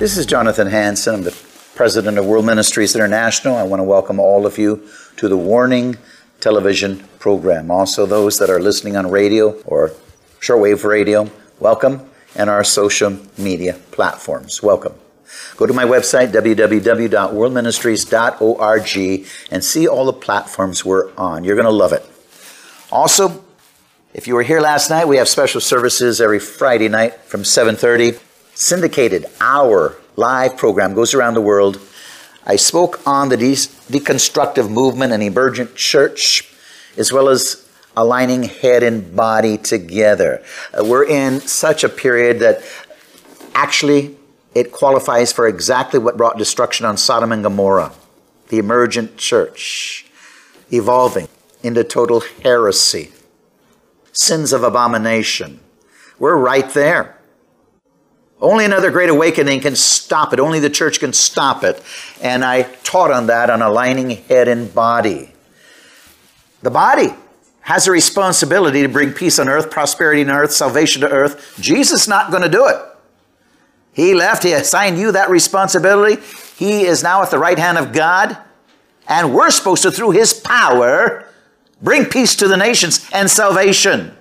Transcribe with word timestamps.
This 0.00 0.16
is 0.16 0.24
Jonathan 0.24 0.68
Hanson. 0.68 1.16
I'm 1.16 1.24
the 1.24 1.36
president 1.74 2.16
of 2.16 2.24
World 2.24 2.46
Ministries 2.46 2.96
International. 2.96 3.56
I 3.56 3.64
want 3.64 3.80
to 3.80 3.84
welcome 3.84 4.18
all 4.18 4.46
of 4.46 4.56
you 4.56 4.88
to 5.18 5.28
the 5.28 5.36
Warning 5.36 5.98
television 6.40 7.06
program. 7.18 7.70
Also, 7.70 8.06
those 8.06 8.38
that 8.38 8.48
are 8.48 8.58
listening 8.58 8.96
on 8.96 9.10
radio 9.10 9.60
or 9.66 9.92
shortwave 10.40 10.84
radio, 10.84 11.30
welcome 11.58 12.08
and 12.34 12.48
our 12.48 12.64
social 12.64 13.18
media 13.36 13.74
platforms. 13.90 14.62
Welcome. 14.62 14.94
Go 15.58 15.66
to 15.66 15.74
my 15.74 15.84
website, 15.84 16.32
www.worldministries.org, 16.32 19.26
and 19.50 19.62
see 19.62 19.86
all 19.86 20.06
the 20.06 20.14
platforms 20.14 20.82
we're 20.82 21.14
on. 21.16 21.44
You're 21.44 21.56
going 21.56 21.66
to 21.66 21.70
love 21.70 21.92
it. 21.92 22.06
Also, 22.90 23.44
if 24.14 24.26
you 24.26 24.34
were 24.34 24.44
here 24.44 24.62
last 24.62 24.88
night, 24.88 25.06
we 25.06 25.18
have 25.18 25.28
special 25.28 25.60
services 25.60 26.22
every 26.22 26.38
Friday 26.38 26.88
night 26.88 27.16
from 27.24 27.42
7:30. 27.42 28.18
Syndicated 28.54 29.26
hour 29.40 29.96
live 30.16 30.56
program 30.56 30.94
goes 30.94 31.14
around 31.14 31.34
the 31.34 31.40
world. 31.40 31.80
I 32.46 32.56
spoke 32.56 33.00
on 33.06 33.28
the 33.28 33.36
de- 33.36 33.54
deconstructive 33.54 34.70
movement 34.70 35.12
and 35.12 35.22
emergent 35.22 35.76
church, 35.76 36.52
as 36.96 37.12
well 37.12 37.28
as 37.28 37.68
aligning 37.96 38.44
head 38.44 38.82
and 38.82 39.14
body 39.14 39.56
together. 39.56 40.42
Uh, 40.78 40.84
we're 40.84 41.04
in 41.04 41.40
such 41.40 41.84
a 41.84 41.88
period 41.88 42.40
that 42.40 42.62
actually 43.54 44.16
it 44.54 44.72
qualifies 44.72 45.32
for 45.32 45.46
exactly 45.46 45.98
what 45.98 46.16
brought 46.16 46.38
destruction 46.38 46.86
on 46.86 46.96
Sodom 46.96 47.32
and 47.32 47.42
Gomorrah 47.42 47.92
the 48.50 48.58
emergent 48.58 49.16
church, 49.16 50.04
evolving 50.72 51.28
into 51.62 51.84
total 51.84 52.20
heresy, 52.42 53.12
sins 54.12 54.52
of 54.52 54.64
abomination. 54.64 55.60
We're 56.18 56.36
right 56.36 56.68
there. 56.70 57.19
Only 58.40 58.64
another 58.64 58.90
great 58.90 59.10
awakening 59.10 59.60
can 59.60 59.76
stop 59.76 60.32
it. 60.32 60.40
Only 60.40 60.60
the 60.60 60.70
church 60.70 61.00
can 61.00 61.12
stop 61.12 61.62
it. 61.62 61.82
And 62.22 62.44
I 62.44 62.62
taught 62.84 63.10
on 63.10 63.26
that 63.26 63.50
on 63.50 63.60
aligning 63.60 64.10
head 64.10 64.48
and 64.48 64.74
body. 64.74 65.32
The 66.62 66.70
body 66.70 67.14
has 67.60 67.86
a 67.86 67.90
responsibility 67.90 68.82
to 68.82 68.88
bring 68.88 69.12
peace 69.12 69.38
on 69.38 69.48
earth, 69.48 69.70
prosperity 69.70 70.22
on 70.22 70.30
earth, 70.30 70.52
salvation 70.52 71.02
to 71.02 71.10
earth. 71.10 71.56
Jesus 71.60 72.02
is 72.02 72.08
not 72.08 72.30
going 72.30 72.42
to 72.42 72.48
do 72.48 72.66
it. 72.66 72.76
He 73.92 74.14
left, 74.14 74.42
he 74.42 74.52
assigned 74.52 74.98
you 74.98 75.12
that 75.12 75.30
responsibility. 75.30 76.22
He 76.56 76.82
is 76.82 77.02
now 77.02 77.22
at 77.22 77.30
the 77.30 77.38
right 77.38 77.58
hand 77.58 77.76
of 77.76 77.92
God, 77.92 78.38
and 79.08 79.34
we're 79.34 79.50
supposed 79.50 79.82
to, 79.82 79.90
through 79.90 80.12
his 80.12 80.32
power, 80.32 81.26
bring 81.82 82.06
peace 82.06 82.36
to 82.36 82.48
the 82.48 82.56
nations 82.56 83.08
and 83.12 83.30
salvation. 83.30 84.16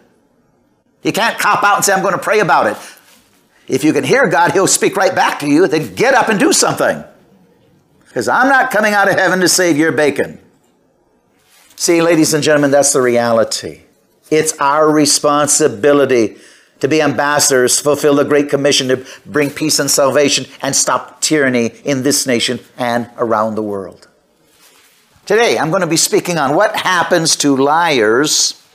You 1.03 1.13
can't 1.13 1.39
cop 1.39 1.63
out 1.63 1.77
and 1.77 1.85
say, 1.85 1.93
I'm 1.93 2.01
going 2.01 2.15
to 2.15 2.21
pray 2.21 2.39
about 2.39 2.67
it. 2.67 2.77
If 3.69 3.83
you 3.83 3.93
can 3.93 4.03
hear 4.03 4.27
God, 4.27 4.51
he'll 4.51 4.67
speak 4.67 4.97
right 4.97 5.13
back 5.13 5.39
to 5.39 5.47
you, 5.47 5.67
then 5.67 5.93
get 5.93 6.15
up 6.15 6.27
and 6.27 6.39
do 6.39 6.51
something. 6.51 7.03
Because 8.05 8.27
I'm 8.27 8.49
not 8.49 8.71
coming 8.71 8.93
out 8.93 9.07
of 9.07 9.13
heaven 9.13 9.39
to 9.41 9.47
save 9.47 9.77
your 9.77 9.91
bacon. 9.91 10.39
See, 11.75 12.01
ladies 12.01 12.33
and 12.33 12.43
gentlemen, 12.43 12.71
that's 12.71 12.91
the 12.91 13.01
reality. 13.01 13.83
It's 14.31 14.57
our 14.57 14.91
responsibility 14.91 16.37
to 16.79 16.87
be 16.87 17.01
ambassadors, 17.01 17.79
fulfill 17.79 18.15
the 18.15 18.25
Great 18.25 18.49
Commission 18.49 18.87
to 18.87 19.05
bring 19.25 19.51
peace 19.51 19.79
and 19.79 19.91
salvation 19.91 20.45
and 20.61 20.75
stop 20.75 21.21
tyranny 21.21 21.67
in 21.85 22.01
this 22.01 22.25
nation 22.25 22.59
and 22.75 23.09
around 23.17 23.53
the 23.53 23.63
world. 23.63 24.07
Today, 25.27 25.59
I'm 25.59 25.69
going 25.69 25.81
to 25.81 25.87
be 25.87 25.97
speaking 25.97 26.39
on 26.39 26.55
what 26.55 26.75
happens 26.75 27.35
to 27.37 27.55
liars 27.55 28.65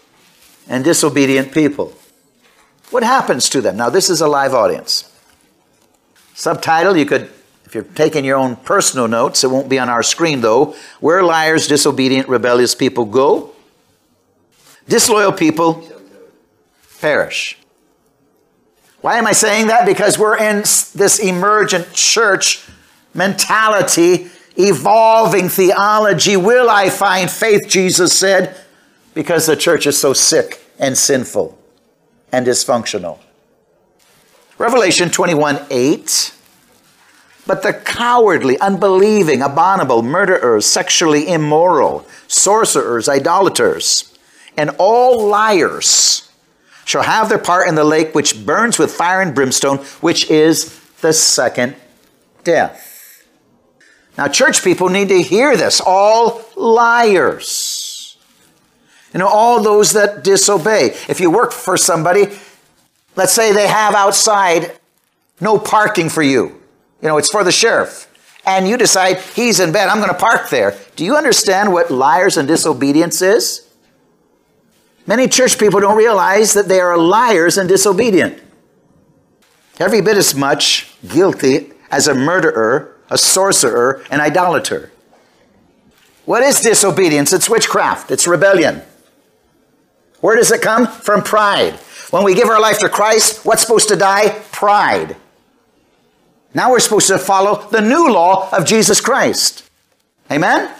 and 0.68 0.84
disobedient 0.84 1.52
people. 1.52 1.94
What 2.90 3.02
happens 3.02 3.48
to 3.50 3.60
them? 3.60 3.76
Now, 3.76 3.90
this 3.90 4.08
is 4.10 4.20
a 4.20 4.28
live 4.28 4.54
audience. 4.54 5.10
Subtitle, 6.34 6.96
you 6.96 7.06
could 7.06 7.30
if 7.74 7.74
you're 7.74 7.94
taking 7.94 8.24
your 8.24 8.36
own 8.36 8.54
personal 8.54 9.08
notes, 9.08 9.42
it 9.42 9.50
won't 9.50 9.68
be 9.68 9.80
on 9.80 9.88
our 9.88 10.04
screen 10.04 10.42
though. 10.42 10.76
Where 11.00 11.24
liars, 11.24 11.66
disobedient, 11.66 12.28
rebellious 12.28 12.72
people 12.72 13.04
go, 13.04 13.50
disloyal 14.88 15.32
people 15.32 15.84
perish. 17.00 17.58
Why 19.00 19.18
am 19.18 19.26
I 19.26 19.32
saying 19.32 19.66
that? 19.66 19.86
Because 19.86 20.18
we're 20.18 20.38
in 20.38 20.58
this 20.58 21.18
emergent 21.18 21.92
church 21.92 22.64
mentality, 23.12 24.28
evolving 24.56 25.48
theology. 25.48 26.36
Will 26.36 26.70
I 26.70 26.90
find 26.90 27.28
faith, 27.28 27.68
Jesus 27.68 28.16
said, 28.16 28.56
because 29.14 29.46
the 29.46 29.56
church 29.56 29.84
is 29.86 29.98
so 29.98 30.12
sick 30.12 30.64
and 30.78 30.96
sinful 30.96 31.58
and 32.34 32.46
dysfunctional. 32.46 33.18
Revelation 34.58 35.10
21 35.10 35.60
8 35.70 36.32
but 37.46 37.62
the 37.62 37.74
cowardly, 37.74 38.58
unbelieving, 38.58 39.42
abominable, 39.42 40.02
murderers, 40.02 40.64
sexually 40.64 41.28
immoral, 41.28 42.06
sorcerers, 42.26 43.06
idolaters, 43.06 44.16
and 44.56 44.70
all 44.78 45.26
liars 45.26 46.30
shall 46.86 47.02
have 47.02 47.28
their 47.28 47.38
part 47.38 47.68
in 47.68 47.74
the 47.74 47.84
lake 47.84 48.14
which 48.14 48.46
burns 48.46 48.78
with 48.78 48.90
fire 48.90 49.20
and 49.20 49.34
brimstone, 49.34 49.78
which 50.00 50.30
is 50.30 50.80
the 51.02 51.12
second 51.12 51.76
death. 52.44 53.26
Now, 54.16 54.28
church 54.28 54.62
people 54.62 54.88
need 54.88 55.08
to 55.08 55.20
hear 55.20 55.56
this. 55.56 55.82
All 55.84 56.42
liars. 56.56 57.73
You 59.14 59.20
know, 59.20 59.28
all 59.28 59.62
those 59.62 59.92
that 59.92 60.24
disobey. 60.24 60.86
If 61.08 61.20
you 61.20 61.30
work 61.30 61.52
for 61.52 61.76
somebody, 61.76 62.36
let's 63.14 63.32
say 63.32 63.52
they 63.52 63.68
have 63.68 63.94
outside 63.94 64.72
no 65.40 65.56
parking 65.56 66.08
for 66.08 66.22
you. 66.22 66.60
You 67.00 67.08
know, 67.08 67.16
it's 67.16 67.30
for 67.30 67.44
the 67.44 67.52
sheriff. 67.52 68.10
And 68.44 68.68
you 68.68 68.76
decide 68.76 69.20
he's 69.20 69.60
in 69.60 69.72
bed, 69.72 69.88
I'm 69.88 69.98
going 69.98 70.10
to 70.10 70.18
park 70.18 70.50
there. 70.50 70.76
Do 70.96 71.04
you 71.04 71.16
understand 71.16 71.72
what 71.72 71.92
liars 71.92 72.36
and 72.36 72.48
disobedience 72.48 73.22
is? 73.22 73.70
Many 75.06 75.28
church 75.28 75.58
people 75.58 75.78
don't 75.80 75.96
realize 75.96 76.52
that 76.54 76.66
they 76.66 76.80
are 76.80 76.98
liars 76.98 77.56
and 77.56 77.68
disobedient. 77.68 78.42
Every 79.78 80.00
bit 80.00 80.16
as 80.16 80.34
much 80.34 80.92
guilty 81.06 81.72
as 81.90 82.08
a 82.08 82.14
murderer, 82.14 82.96
a 83.10 83.18
sorcerer, 83.18 84.02
an 84.10 84.20
idolater. 84.20 84.90
What 86.24 86.42
is 86.42 86.60
disobedience? 86.60 87.32
It's 87.32 87.48
witchcraft, 87.48 88.10
it's 88.10 88.26
rebellion. 88.26 88.82
Where 90.24 90.36
does 90.36 90.50
it 90.50 90.62
come? 90.62 90.86
From 90.86 91.20
pride. 91.20 91.74
When 92.08 92.24
we 92.24 92.34
give 92.34 92.48
our 92.48 92.58
life 92.58 92.78
to 92.78 92.88
Christ, 92.88 93.44
what's 93.44 93.60
supposed 93.60 93.88
to 93.88 93.96
die? 93.96 94.30
Pride. 94.52 95.16
Now 96.54 96.70
we're 96.70 96.80
supposed 96.80 97.08
to 97.08 97.18
follow 97.18 97.68
the 97.68 97.82
new 97.82 98.10
law 98.10 98.48
of 98.50 98.64
Jesus 98.64 99.02
Christ. 99.02 99.68
Amen? 100.32 100.74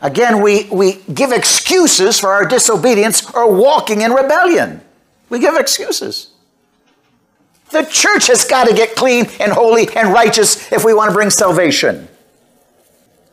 Again, 0.00 0.40
we, 0.40 0.64
we 0.70 1.02
give 1.12 1.32
excuses 1.32 2.18
for 2.18 2.30
our 2.30 2.46
disobedience 2.46 3.30
or 3.34 3.54
walking 3.54 4.00
in 4.00 4.12
rebellion. 4.12 4.80
We 5.28 5.38
give 5.38 5.56
excuses. 5.56 6.30
The 7.72 7.82
church 7.82 8.28
has 8.28 8.46
got 8.46 8.68
to 8.68 8.74
get 8.74 8.96
clean 8.96 9.26
and 9.38 9.52
holy 9.52 9.86
and 9.94 10.14
righteous 10.14 10.72
if 10.72 10.82
we 10.82 10.94
want 10.94 11.10
to 11.10 11.14
bring 11.14 11.28
salvation. 11.28 12.08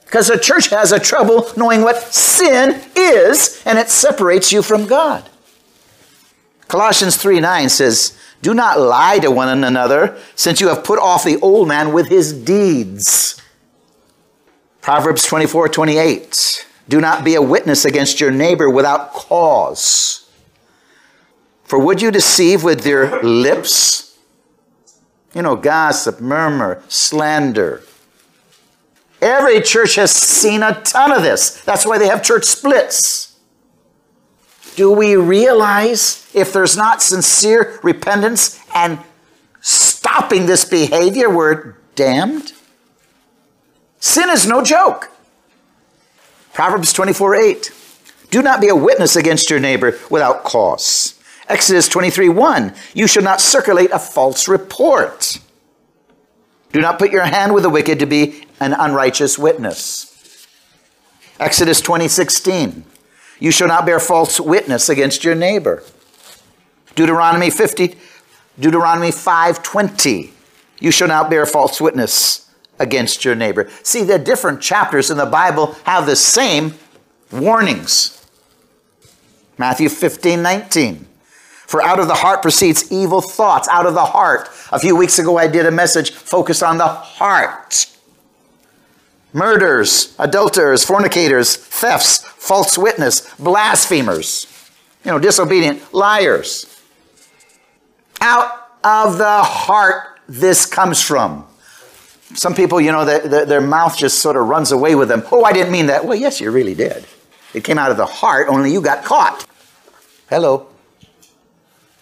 Because 0.06 0.28
the 0.28 0.38
church 0.38 0.70
has 0.70 0.92
a 0.92 1.00
trouble 1.00 1.50
knowing 1.58 1.82
what 1.82 2.02
sin 2.14 2.82
is, 2.96 3.62
and 3.66 3.78
it 3.78 3.90
separates 3.90 4.52
you 4.52 4.62
from 4.62 4.86
God. 4.86 5.28
Colossians 6.68 7.18
3 7.18 7.40
9 7.40 7.70
says, 7.70 8.18
Do 8.42 8.54
not 8.54 8.80
lie 8.80 9.20
to 9.20 9.32
one 9.32 9.64
another, 9.64 10.18
since 10.36 10.62
you 10.62 10.70
have 10.70 10.84
put 10.84 11.00
off 11.00 11.24
the 11.24 11.40
old 11.42 11.68
man 11.68 11.94
with 11.94 12.08
his 12.08 12.34
deeds. 12.34 13.42
Proverbs 14.82 15.26
24 15.26 15.70
28. 15.70 16.68
Do 16.88 17.02
not 17.02 17.24
be 17.24 17.34
a 17.34 17.42
witness 17.42 17.86
against 17.86 18.20
your 18.20 18.30
neighbor 18.30 18.70
without 18.70 19.12
cause. 19.14 20.30
For 21.64 21.80
would 21.80 22.02
you 22.02 22.12
deceive 22.12 22.64
with 22.64 22.86
your 22.86 23.24
lips? 23.24 24.16
You 25.34 25.42
know, 25.42 25.56
gossip, 25.56 26.22
murmur, 26.22 26.84
slander. 26.88 27.82
Every 29.26 29.60
church 29.60 29.96
has 29.96 30.12
seen 30.12 30.62
a 30.62 30.80
ton 30.84 31.12
of 31.12 31.24
this. 31.24 31.60
That's 31.64 31.84
why 31.84 31.98
they 31.98 32.06
have 32.06 32.22
church 32.22 32.44
splits. 32.44 33.36
Do 34.76 34.92
we 34.92 35.16
realize 35.16 36.30
if 36.36 36.54
there's 36.54 36.78
not 36.78 37.02
sincere 37.02 37.80
repentance 37.82 38.60
and 38.76 39.00
stopping 39.62 40.46
this 40.46 40.64
behavior, 40.64 41.28
we're 41.28 41.76
damned? 41.96 42.54
Sin 44.00 44.30
is 44.30 44.46
no 44.46 44.64
joke. 44.64 45.10
Proverbs 46.54 46.94
24 46.94 47.36
8. 47.36 47.72
Do 48.30 48.44
not 48.44 48.62
be 48.62 48.68
a 48.68 48.76
witness 48.76 49.16
against 49.16 49.50
your 49.50 49.60
neighbor 49.60 49.98
without 50.12 50.44
cause. 50.44 51.20
Exodus 51.50 51.88
23 51.88 52.30
1. 52.30 52.76
You 52.94 53.08
shall 53.08 53.24
not 53.24 53.42
circulate 53.42 53.90
a 53.90 53.98
false 53.98 54.48
report. 54.48 55.40
Do 56.72 56.80
not 56.80 57.00
put 57.00 57.12
your 57.12 57.26
hand 57.26 57.56
with 57.56 57.64
the 57.64 57.72
wicked 57.72 57.98
to 58.00 58.06
be 58.06 58.45
an 58.60 58.74
unrighteous 58.74 59.38
witness. 59.38 60.48
Exodus 61.40 61.82
20 61.82 62.08
16. 62.08 62.86
You 63.40 63.52
shall 63.52 63.68
not 63.68 63.86
bear 63.86 64.00
false 64.00 64.40
witness 64.40 64.90
against 64.90 65.24
your 65.24 65.36
neighbor. 65.36 65.84
Deuteronomy 66.96 67.50
50, 67.50 67.98
Deuteronomy 68.60 69.12
5:20. 69.12 70.32
You 70.80 70.92
shall 70.92 71.08
not 71.08 71.30
bear 71.30 71.46
false 71.46 71.82
witness 71.82 72.46
against 72.80 73.26
your 73.26 73.36
neighbor. 73.36 73.70
See, 73.84 74.04
the 74.04 74.20
different 74.20 74.62
chapters 74.62 75.10
in 75.10 75.18
the 75.18 75.26
Bible 75.26 75.76
have 75.84 76.06
the 76.06 76.16
same 76.16 76.76
warnings. 77.32 78.22
Matthew 79.58 79.90
15, 79.90 80.42
19. 80.42 81.08
For 81.68 81.82
out 81.82 82.00
of 82.00 82.08
the 82.08 82.16
heart 82.16 82.42
proceeds 82.42 82.92
evil 82.92 83.22
thoughts, 83.22 83.68
out 83.70 83.86
of 83.86 83.94
the 83.94 84.06
heart. 84.06 84.50
A 84.72 84.80
few 84.80 84.96
weeks 84.96 85.18
ago, 85.18 85.38
I 85.38 85.48
did 85.48 85.66
a 85.66 85.72
message 85.72 86.12
focused 86.12 86.62
on 86.62 86.78
the 86.78 86.88
heart. 86.88 87.88
Murders, 89.36 90.16
adulterers, 90.18 90.86
fornicators, 90.86 91.58
thefts, 91.58 92.20
false 92.20 92.78
witness, 92.78 93.36
blasphemers, 93.36 94.48
you 95.04 95.12
know, 95.12 95.20
disobedient, 95.20 95.94
liars. 95.94 96.82
Out 98.22 98.70
of 98.82 99.18
the 99.18 99.44
heart 99.44 100.22
this 100.30 100.66
comes 100.66 101.02
from. 101.02 101.46
Some 102.34 102.56
people, 102.56 102.80
you 102.80 102.94
know, 102.94 103.04
their, 103.04 103.46
their 103.46 103.60
mouth 103.60 103.98
just 103.98 104.20
sort 104.20 104.38
of 104.38 104.48
runs 104.48 104.72
away 104.72 104.96
with 104.96 105.10
them. 105.10 105.22
Oh, 105.30 105.44
I 105.44 105.52
didn't 105.52 105.74
mean 105.74 105.88
that. 105.88 106.06
Well, 106.06 106.18
yes, 106.18 106.40
you 106.40 106.50
really 106.50 106.74
did. 106.74 107.06
It 107.54 107.66
came 107.66 107.78
out 107.78 107.92
of 107.92 107.98
the 107.98 108.06
heart, 108.06 108.48
only 108.48 108.72
you 108.72 108.80
got 108.80 109.04
caught. 109.04 109.46
Hello. 110.30 110.68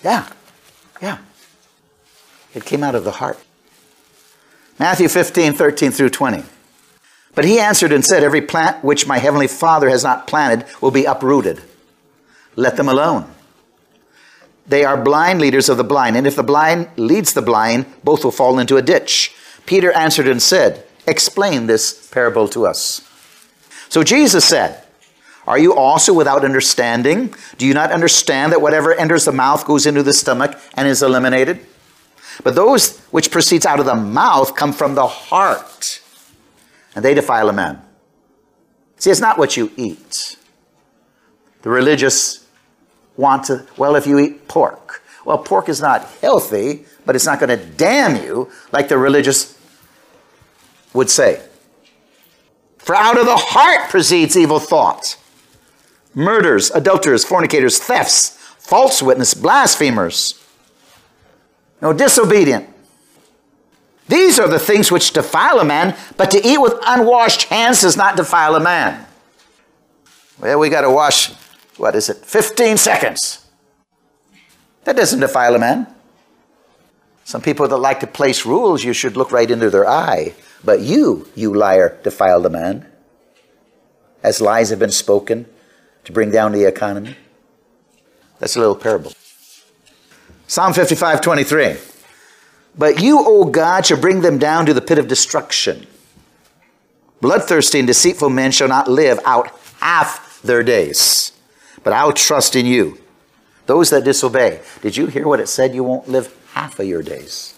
Yeah, 0.04 0.28
yeah. 1.02 1.18
It 2.54 2.64
came 2.64 2.84
out 2.84 2.94
of 2.94 3.06
the 3.06 3.12
heart. 3.12 3.40
Matthew 4.78 5.08
15, 5.08 5.54
13 5.54 5.90
through 5.90 6.12
20. 6.12 6.44
But 7.36 7.46
he 7.46 7.60
answered 7.60 7.92
and 7.92 8.06
said, 8.06 8.24
Every 8.24 8.42
plant 8.42 8.84
which 8.84 9.08
my 9.08 9.18
heavenly 9.18 9.48
Father 9.48 9.90
has 9.90 10.04
not 10.04 10.28
planted 10.28 10.68
will 10.82 10.92
be 10.92 11.06
uprooted. 11.06 11.62
Let 12.56 12.78
them 12.78 12.88
alone. 12.88 13.30
They 14.68 14.86
are 14.86 15.02
blind 15.02 15.42
leaders 15.42 15.68
of 15.68 15.78
the 15.78 15.84
blind, 15.84 16.16
and 16.16 16.26
if 16.26 16.36
the 16.36 16.44
blind 16.44 16.90
leads 16.96 17.34
the 17.34 17.42
blind, 17.42 17.86
both 18.04 18.24
will 18.24 18.32
fall 18.32 18.60
into 18.60 18.78
a 18.78 18.82
ditch. 18.82 19.36
Peter 19.66 19.92
answered 19.92 20.28
and 20.28 20.42
said, 20.42 20.86
Explain 21.06 21.68
this 21.68 22.08
parable 22.08 22.48
to 22.50 22.66
us. 22.66 23.02
So 23.90 24.04
Jesus 24.04 24.46
said, 24.46 24.84
Are 25.46 25.60
you 25.60 25.74
also 25.76 26.14
without 26.14 26.46
understanding? 26.46 27.34
Do 27.58 27.66
you 27.66 27.74
not 27.74 27.92
understand 27.92 28.52
that 28.52 28.62
whatever 28.62 28.94
enters 28.94 29.26
the 29.26 29.34
mouth 29.34 29.66
goes 29.66 29.86
into 29.86 30.04
the 30.04 30.14
stomach 30.14 30.58
and 30.76 30.88
is 30.88 31.04
eliminated? 31.04 31.60
But 32.44 32.56
those 32.56 33.00
which 33.08 33.32
proceeds 33.32 33.66
out 33.66 33.80
of 33.80 33.86
the 33.86 33.96
mouth 33.96 34.56
come 34.56 34.72
from 34.72 34.96
the 34.96 35.08
heart 35.08 36.02
and 36.96 37.04
they 37.04 37.14
defile 37.14 37.50
a 37.50 37.54
man. 37.54 37.82
See, 38.98 39.12
it's 39.12 39.20
not 39.20 39.38
what 39.38 39.58
you 39.58 39.72
eat. 39.76 40.38
The 41.62 41.70
religious 41.70 42.46
want 43.18 43.46
to, 43.46 43.66
well, 43.78 43.96
if 43.96 44.08
you 44.08 44.20
eat 44.20 44.48
pork, 44.48 45.02
well, 45.26 45.38
pork 45.38 45.70
is 45.70 45.82
not 45.82 46.06
healthy, 46.22 46.86
but 47.06 47.16
it's 47.16 47.26
not 47.26 47.40
going 47.40 47.58
to 47.58 47.66
damn 47.66 48.24
you 48.24 48.52
like 48.72 48.90
the 48.90 48.98
religious 48.98 49.58
would 50.94 51.10
say. 51.10 51.42
For 52.78 52.96
out 52.96 53.18
of 53.18 53.26
the 53.26 53.36
heart 53.36 53.90
proceeds 53.90 54.38
evil 54.38 54.60
thoughts 54.60 55.18
murders, 56.14 56.70
adulterers, 56.72 57.26
fornicators, 57.26 57.80
thefts, 57.80 58.38
false 58.60 59.02
witness, 59.02 59.34
blasphemers, 59.34 60.40
no, 61.82 61.92
disobedient, 61.92 62.70
these 64.08 64.40
are 64.40 64.48
the 64.48 64.60
things 64.60 64.92
which 64.92 65.14
defile 65.14 65.60
a 65.60 65.66
man, 65.66 65.96
but 66.18 66.32
to 66.32 66.46
eat 66.46 66.60
with 66.60 66.74
unwashed 66.86 67.44
hands 67.44 67.82
does 67.82 67.96
not 67.96 68.18
defile 68.18 68.56
a 68.56 68.60
man. 68.60 69.06
Well, 70.40 70.60
we 70.60 70.70
got 70.70 70.82
to 70.82 70.90
wash, 70.90 71.32
what 71.78 71.96
is 71.96 72.10
it, 72.10 72.18
15 72.18 72.78
seconds. 72.78 73.46
That 74.84 74.98
doesn't 74.98 75.22
defile 75.22 75.56
a 75.56 75.60
man. 75.60 75.88
Some 77.24 77.42
people 77.42 77.68
that 77.70 77.78
like 77.78 78.02
to 78.02 78.08
place 78.08 78.46
rules, 78.46 78.84
you 78.84 78.92
should 78.92 79.16
look 79.16 79.32
right 79.32 79.50
into 79.50 79.70
their 79.70 79.88
eye. 79.88 80.34
But 80.64 80.82
you, 80.82 81.28
you 81.36 81.54
liar, 81.54 81.98
defiled 82.04 82.46
a 82.46 82.50
man. 82.50 82.86
As 84.22 84.42
lies 84.42 84.70
have 84.70 84.80
been 84.80 84.92
spoken 84.92 85.46
to 86.04 86.12
bring 86.12 86.32
down 86.32 86.52
the 86.52 86.66
economy. 86.66 87.16
That's 88.40 88.56
a 88.56 88.60
little 88.60 88.76
parable. 88.76 89.14
Psalm 90.48 90.74
55 90.74 91.22
23. 91.22 91.78
But 92.78 93.02
you, 93.02 93.20
O 93.20 93.46
God, 93.46 93.86
shall 93.86 94.00
bring 94.00 94.22
them 94.22 94.38
down 94.38 94.66
to 94.66 94.74
the 94.74 94.82
pit 94.82 94.98
of 94.98 95.08
destruction. 95.08 95.86
Bloodthirsty 97.22 97.80
and 97.80 97.88
deceitful 97.88 98.30
men 98.30 98.52
shall 98.52 98.68
not 98.68 98.88
live 98.90 99.20
out 99.26 99.52
half 99.80 100.42
their 100.42 100.64
days. 100.64 101.32
But 101.84 101.94
I'll 101.94 102.14
trust 102.14 102.56
in 102.56 102.66
you. 102.66 103.00
Those 103.66 103.90
that 103.92 104.04
disobey. 104.04 104.62
Did 104.82 104.98
you 104.98 105.06
hear 105.08 105.28
what 105.28 105.40
it 105.40 105.48
said? 105.48 105.74
You 105.74 105.84
won't 105.84 106.10
live 106.10 106.36
half 106.54 106.80
of 106.80 106.86
your 106.86 107.02
days. 107.02 107.54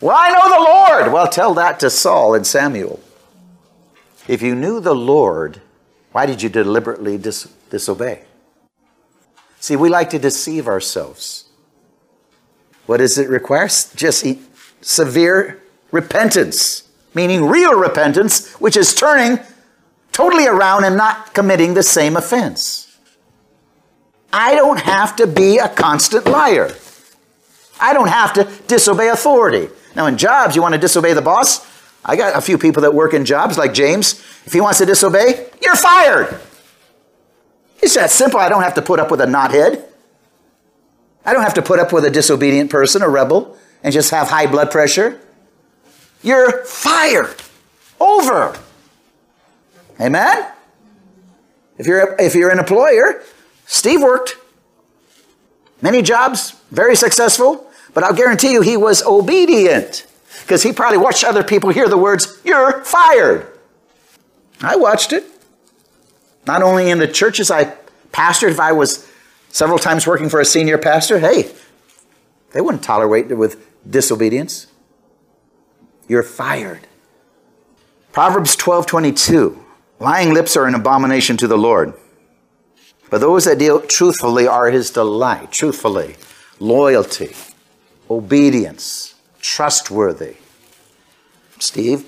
Well, 0.00 0.16
I 0.18 0.30
know 0.30 0.48
the 0.48 0.70
Lord. 0.70 1.12
Well, 1.12 1.28
tell 1.28 1.54
that 1.54 1.80
to 1.80 1.90
Saul 1.90 2.34
and 2.34 2.46
Samuel. 2.46 3.00
If 4.28 4.42
you 4.42 4.54
knew 4.54 4.80
the 4.80 4.94
Lord, 4.94 5.62
why 6.12 6.26
did 6.26 6.42
you 6.42 6.48
deliberately 6.48 7.16
dis- 7.16 7.48
disobey? 7.70 8.24
See, 9.58 9.74
we 9.74 9.88
like 9.88 10.10
to 10.10 10.18
deceive 10.18 10.68
ourselves. 10.68 11.47
What 12.88 12.96
does 12.96 13.18
it 13.18 13.28
require? 13.28 13.68
Just 13.68 14.26
severe 14.80 15.62
repentance, 15.92 16.88
meaning 17.12 17.44
real 17.44 17.78
repentance, 17.78 18.54
which 18.54 18.78
is 18.78 18.94
turning 18.94 19.40
totally 20.10 20.46
around 20.46 20.84
and 20.84 20.96
not 20.96 21.34
committing 21.34 21.74
the 21.74 21.82
same 21.82 22.16
offense. 22.16 22.96
I 24.32 24.54
don't 24.54 24.80
have 24.80 25.16
to 25.16 25.26
be 25.26 25.58
a 25.58 25.68
constant 25.68 26.24
liar. 26.24 26.72
I 27.78 27.92
don't 27.92 28.08
have 28.08 28.32
to 28.32 28.48
disobey 28.68 29.10
authority. 29.10 29.68
Now, 29.94 30.06
in 30.06 30.16
jobs, 30.16 30.56
you 30.56 30.62
want 30.62 30.72
to 30.72 30.80
disobey 30.80 31.12
the 31.12 31.20
boss? 31.20 31.66
I 32.06 32.16
got 32.16 32.38
a 32.38 32.40
few 32.40 32.56
people 32.56 32.80
that 32.84 32.94
work 32.94 33.12
in 33.12 33.26
jobs, 33.26 33.58
like 33.58 33.74
James. 33.74 34.14
If 34.46 34.54
he 34.54 34.62
wants 34.62 34.78
to 34.78 34.86
disobey, 34.86 35.46
you're 35.62 35.76
fired. 35.76 36.40
It's 37.82 37.96
that 37.96 38.10
simple. 38.10 38.40
I 38.40 38.48
don't 38.48 38.62
have 38.62 38.74
to 38.74 38.82
put 38.82 38.98
up 38.98 39.10
with 39.10 39.20
a 39.20 39.26
knothead. 39.26 39.87
I 41.28 41.34
don't 41.34 41.42
have 41.42 41.54
to 41.54 41.62
put 41.62 41.78
up 41.78 41.92
with 41.92 42.06
a 42.06 42.10
disobedient 42.10 42.70
person, 42.70 43.02
a 43.02 43.08
rebel, 43.08 43.54
and 43.82 43.92
just 43.92 44.12
have 44.12 44.28
high 44.28 44.46
blood 44.46 44.70
pressure. 44.70 45.20
You're 46.22 46.64
fired. 46.64 47.36
Over. 48.00 48.58
Amen? 50.00 50.50
If 51.76 51.86
you're, 51.86 52.16
if 52.18 52.34
you're 52.34 52.48
an 52.48 52.58
employer, 52.58 53.22
Steve 53.66 54.00
worked 54.00 54.36
many 55.82 56.00
jobs, 56.00 56.52
very 56.70 56.96
successful, 56.96 57.70
but 57.92 58.04
I'll 58.04 58.14
guarantee 58.14 58.52
you 58.52 58.62
he 58.62 58.78
was 58.78 59.02
obedient 59.02 60.06
because 60.44 60.62
he 60.62 60.72
probably 60.72 60.96
watched 60.96 61.24
other 61.24 61.44
people 61.44 61.68
hear 61.68 61.90
the 61.90 61.98
words, 61.98 62.40
You're 62.42 62.82
fired. 62.84 63.46
I 64.62 64.76
watched 64.76 65.12
it. 65.12 65.26
Not 66.46 66.62
only 66.62 66.88
in 66.88 66.98
the 66.98 67.06
churches 67.06 67.50
I 67.50 67.74
pastored, 68.12 68.52
if 68.52 68.60
I 68.60 68.72
was 68.72 69.06
several 69.48 69.78
times 69.78 70.06
working 70.06 70.28
for 70.28 70.40
a 70.40 70.44
senior 70.44 70.78
pastor, 70.78 71.18
hey, 71.18 71.50
they 72.52 72.60
wouldn't 72.60 72.82
tolerate 72.82 73.30
it 73.30 73.34
with 73.34 73.66
disobedience. 73.88 74.66
You're 76.08 76.22
fired. 76.22 76.86
Proverbs 78.12 78.56
12 78.56 78.86
22. 78.86 79.64
Lying 80.00 80.32
lips 80.32 80.56
are 80.56 80.66
an 80.66 80.74
abomination 80.74 81.36
to 81.38 81.46
the 81.46 81.58
Lord. 81.58 81.92
But 83.10 83.20
those 83.20 83.44
that 83.44 83.58
deal 83.58 83.80
truthfully 83.80 84.46
are 84.46 84.70
his 84.70 84.90
delight. 84.90 85.50
Truthfully, 85.50 86.16
loyalty, 86.60 87.34
obedience, 88.10 89.14
trustworthy. 89.40 90.36
Steve 91.58 92.04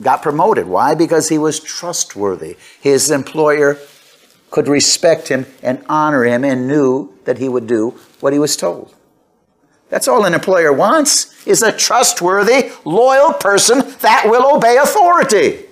got 0.00 0.22
promoted. 0.22 0.66
Why? 0.66 0.94
Because 0.94 1.28
he 1.28 1.38
was 1.38 1.60
trustworthy. 1.60 2.56
His 2.80 3.10
employer 3.10 3.78
could 4.54 4.68
respect 4.68 5.26
him 5.26 5.44
and 5.64 5.84
honor 5.88 6.22
him 6.22 6.44
and 6.44 6.68
knew 6.68 7.12
that 7.24 7.38
he 7.38 7.48
would 7.48 7.66
do 7.66 7.90
what 8.20 8.32
he 8.32 8.38
was 8.38 8.56
told. 8.56 8.94
That's 9.88 10.06
all 10.06 10.24
an 10.24 10.32
employer 10.32 10.72
wants 10.72 11.44
is 11.44 11.60
a 11.60 11.76
trustworthy, 11.76 12.70
loyal 12.84 13.32
person 13.32 13.78
that 14.02 14.26
will 14.26 14.54
obey 14.54 14.76
authority. 14.76 15.64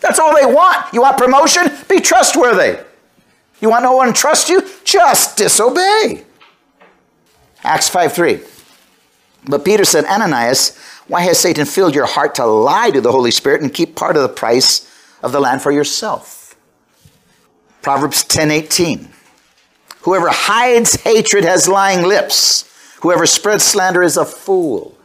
That's 0.00 0.18
all 0.18 0.34
they 0.34 0.44
want. 0.44 0.92
You 0.92 1.02
want 1.02 1.16
promotion? 1.16 1.70
Be 1.88 2.00
trustworthy. 2.00 2.80
You 3.60 3.70
want 3.70 3.84
no 3.84 3.94
one 3.94 4.08
to 4.08 4.12
trust 4.12 4.48
you? 4.48 4.68
Just 4.82 5.36
disobey. 5.36 6.24
Acts 7.62 7.88
5 7.88 8.12
3. 8.12 8.40
But 9.48 9.64
Peter 9.64 9.84
said, 9.84 10.06
Ananias, 10.06 10.76
why 11.06 11.20
has 11.20 11.38
Satan 11.38 11.66
filled 11.66 11.94
your 11.94 12.06
heart 12.06 12.34
to 12.34 12.46
lie 12.46 12.90
to 12.90 13.00
the 13.00 13.12
Holy 13.12 13.30
Spirit 13.30 13.62
and 13.62 13.72
keep 13.72 13.94
part 13.94 14.16
of 14.16 14.22
the 14.22 14.28
price 14.28 14.90
of 15.22 15.30
the 15.30 15.38
land 15.38 15.62
for 15.62 15.70
yourself? 15.70 16.43
Proverbs 17.84 18.24
10 18.24 18.50
18. 18.50 19.10
Whoever 20.00 20.28
hides 20.30 20.94
hatred 21.02 21.44
has 21.44 21.68
lying 21.68 22.02
lips. 22.02 22.64
Whoever 23.02 23.26
spreads 23.26 23.62
slander 23.62 24.02
is 24.02 24.16
a 24.16 24.24
fool. 24.24 24.96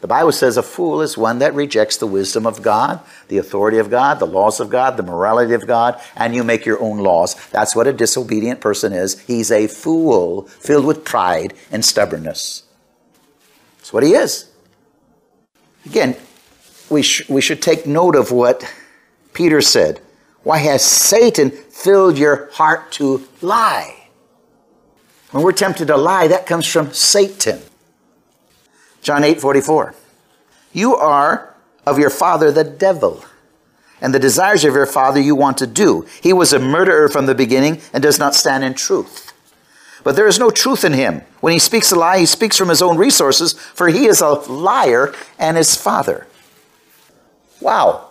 The 0.00 0.06
Bible 0.06 0.30
says 0.30 0.56
a 0.56 0.62
fool 0.62 1.02
is 1.02 1.18
one 1.18 1.40
that 1.40 1.52
rejects 1.52 1.96
the 1.96 2.06
wisdom 2.06 2.46
of 2.46 2.62
God, 2.62 3.00
the 3.26 3.38
authority 3.38 3.78
of 3.78 3.90
God, 3.90 4.20
the 4.20 4.26
laws 4.26 4.60
of 4.60 4.70
God, 4.70 4.96
the 4.96 5.02
morality 5.02 5.52
of 5.52 5.66
God, 5.66 6.00
and 6.14 6.32
you 6.32 6.44
make 6.44 6.64
your 6.64 6.80
own 6.80 6.98
laws. 6.98 7.34
That's 7.48 7.74
what 7.74 7.88
a 7.88 7.92
disobedient 7.92 8.60
person 8.60 8.92
is. 8.92 9.18
He's 9.26 9.50
a 9.50 9.66
fool 9.66 10.42
filled 10.42 10.86
with 10.86 11.04
pride 11.04 11.54
and 11.72 11.84
stubbornness. 11.84 12.62
That's 13.78 13.92
what 13.92 14.04
he 14.04 14.12
is. 14.12 14.48
Again, 15.84 16.16
we, 16.88 17.02
sh- 17.02 17.28
we 17.28 17.40
should 17.40 17.60
take 17.60 17.84
note 17.84 18.14
of 18.14 18.30
what 18.30 18.64
Peter 19.32 19.60
said. 19.60 20.00
Why 20.42 20.58
has 20.58 20.84
Satan 20.84 21.50
filled 21.50 22.18
your 22.18 22.50
heart 22.52 22.92
to 22.92 23.26
lie? 23.40 24.08
When 25.30 25.44
we're 25.44 25.52
tempted 25.52 25.86
to 25.88 25.96
lie, 25.96 26.28
that 26.28 26.46
comes 26.46 26.66
from 26.66 26.92
Satan. 26.92 27.60
John 29.02 29.24
8 29.24 29.40
44. 29.40 29.94
You 30.72 30.96
are 30.96 31.54
of 31.86 31.98
your 31.98 32.10
father 32.10 32.50
the 32.52 32.64
devil, 32.64 33.24
and 34.00 34.14
the 34.14 34.18
desires 34.18 34.64
of 34.64 34.74
your 34.74 34.86
father 34.86 35.20
you 35.20 35.34
want 35.34 35.58
to 35.58 35.66
do. 35.66 36.06
He 36.22 36.32
was 36.32 36.52
a 36.52 36.58
murderer 36.58 37.08
from 37.08 37.26
the 37.26 37.34
beginning 37.34 37.80
and 37.92 38.02
does 38.02 38.18
not 38.18 38.34
stand 38.34 38.64
in 38.64 38.74
truth. 38.74 39.32
But 40.02 40.16
there 40.16 40.26
is 40.26 40.38
no 40.38 40.50
truth 40.50 40.84
in 40.84 40.94
him. 40.94 41.22
When 41.40 41.52
he 41.52 41.58
speaks 41.58 41.92
a 41.92 41.96
lie, 41.96 42.20
he 42.20 42.26
speaks 42.26 42.56
from 42.56 42.70
his 42.70 42.80
own 42.80 42.96
resources, 42.96 43.52
for 43.52 43.88
he 43.88 44.06
is 44.06 44.20
a 44.20 44.30
liar 44.30 45.14
and 45.38 45.56
his 45.56 45.76
father. 45.76 46.26
Wow. 47.60 48.09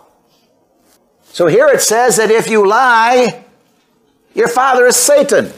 So 1.32 1.46
here 1.46 1.68
it 1.68 1.80
says 1.80 2.16
that 2.16 2.30
if 2.30 2.48
you 2.48 2.66
lie, 2.66 3.44
your 4.34 4.48
father 4.48 4.86
is 4.86 4.96
Satan. 4.96 5.52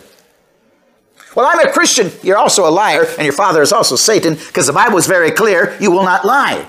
Well, 1.35 1.47
I'm 1.47 1.67
a 1.67 1.73
Christian. 1.73 2.11
You're 2.23 2.37
also 2.37 2.69
a 2.69 2.71
liar, 2.71 3.07
and 3.17 3.25
your 3.25 3.33
father 3.33 3.63
is 3.63 3.73
also 3.73 3.97
Satan, 3.97 4.35
because 4.35 4.67
the 4.67 4.73
Bible 4.73 4.99
is 4.99 5.07
very 5.07 5.31
clear 5.31 5.77
you 5.81 5.91
will 5.91 6.05
not 6.05 6.25
lie. 6.25 6.69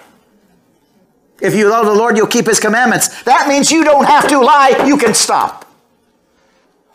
If 1.42 1.54
you 1.54 1.70
love 1.70 1.86
the 1.86 1.94
Lord, 1.94 2.16
you'll 2.16 2.28
keep 2.28 2.46
his 2.46 2.60
commandments. 2.60 3.24
That 3.24 3.50
means 3.50 3.72
you 3.72 3.84
don't 3.84 4.06
have 4.06 4.30
to 4.30 4.40
lie, 4.40 4.86
you 4.88 4.98
can 4.98 5.14
stop. 5.14 5.66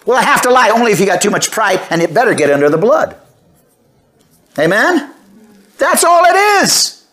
Well, 0.07 0.17
I 0.17 0.23
have 0.23 0.41
to 0.43 0.51
lie 0.51 0.71
only 0.71 0.93
if 0.93 1.01
you 1.01 1.07
got 1.07 1.21
too 1.21 1.31
much 1.31 1.51
pride, 1.51 1.81
and 1.91 2.01
it 2.01 2.15
better 2.15 2.33
get 2.33 2.51
under 2.51 2.71
the 2.71 2.79
blood. 2.79 3.17
Amen? 4.59 5.13
That's 5.77 6.05
all 6.05 6.25
it 6.25 6.63
is. 6.63 7.07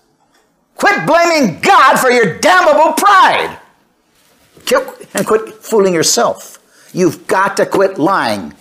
Quit 0.76 1.06
blaming 1.06 1.60
God 1.60 1.98
for 1.98 2.10
your 2.10 2.40
damnable 2.40 2.94
pride. 2.94 3.60
And 5.14 5.26
quit 5.26 5.54
fooling 5.56 5.94
yourself. 5.94 6.60
You've 6.94 7.28
got 7.28 7.58
to 7.58 7.66
quit 7.66 7.98
lying 7.98 8.54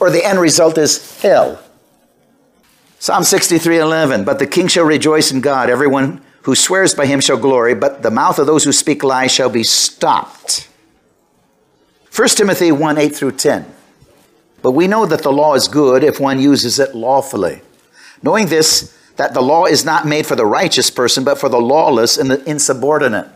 or 0.00 0.10
the 0.10 0.24
end 0.24 0.40
result 0.40 0.78
is 0.78 1.20
hell. 1.20 1.60
Psalm 2.98 3.24
63 3.24 3.78
11. 3.78 4.24
But 4.24 4.38
the 4.38 4.46
king 4.46 4.68
shall 4.68 4.84
rejoice 4.84 5.30
in 5.30 5.40
God. 5.40 5.70
Everyone 5.70 6.22
who 6.42 6.54
swears 6.54 6.94
by 6.94 7.06
him 7.06 7.20
shall 7.20 7.36
glory, 7.36 7.74
but 7.74 8.02
the 8.02 8.10
mouth 8.10 8.38
of 8.38 8.46
those 8.46 8.64
who 8.64 8.72
speak 8.72 9.02
lies 9.02 9.32
shall 9.32 9.50
be 9.50 9.64
stopped. 9.64 10.68
1 12.14 12.28
Timothy 12.28 12.72
1 12.72 12.98
8 12.98 13.14
through 13.14 13.32
10. 13.32 13.66
But 14.62 14.72
we 14.72 14.86
know 14.86 15.06
that 15.06 15.22
the 15.22 15.32
law 15.32 15.54
is 15.54 15.68
good 15.68 16.02
if 16.02 16.18
one 16.18 16.40
uses 16.40 16.78
it 16.78 16.94
lawfully. 16.94 17.60
Knowing 18.22 18.46
this, 18.46 18.96
that 19.16 19.34
the 19.34 19.42
law 19.42 19.66
is 19.66 19.84
not 19.84 20.06
made 20.06 20.26
for 20.26 20.34
the 20.34 20.46
righteous 20.46 20.90
person, 20.90 21.24
but 21.24 21.38
for 21.38 21.48
the 21.48 21.60
lawless 21.60 22.16
and 22.16 22.30
the 22.30 22.42
insubordinate 22.48 23.28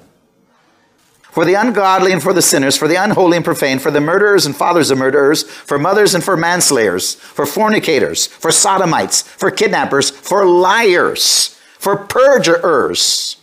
for 1.31 1.45
the 1.45 1.55
ungodly 1.55 2.13
and 2.13 2.23
for 2.23 2.33
the 2.33 2.43
sinners, 2.43 2.77
for 2.77 2.89
the 2.89 2.97
unholy 2.97 3.37
and 3.37 3.45
profane, 3.45 3.79
for 3.79 3.91
the 3.91 4.01
murderers 4.01 4.47
and 4.47 4.57
fathers 4.57 4.91
of 4.91 4.99
murderers, 4.99 5.45
for 5.45 5.79
mothers 5.79 6.15
and 6.15 6.25
for 6.25 6.37
manslayers, 6.37 7.15
for 7.15 7.47
fornicators, 7.47 8.27
for 8.27 8.51
sodomites, 8.51 9.23
for 9.23 9.51
kidnappers, 9.51 10.11
for 10.11 10.45
liars, 10.45 11.59
for 11.79 11.97
perjurers. 11.97 13.37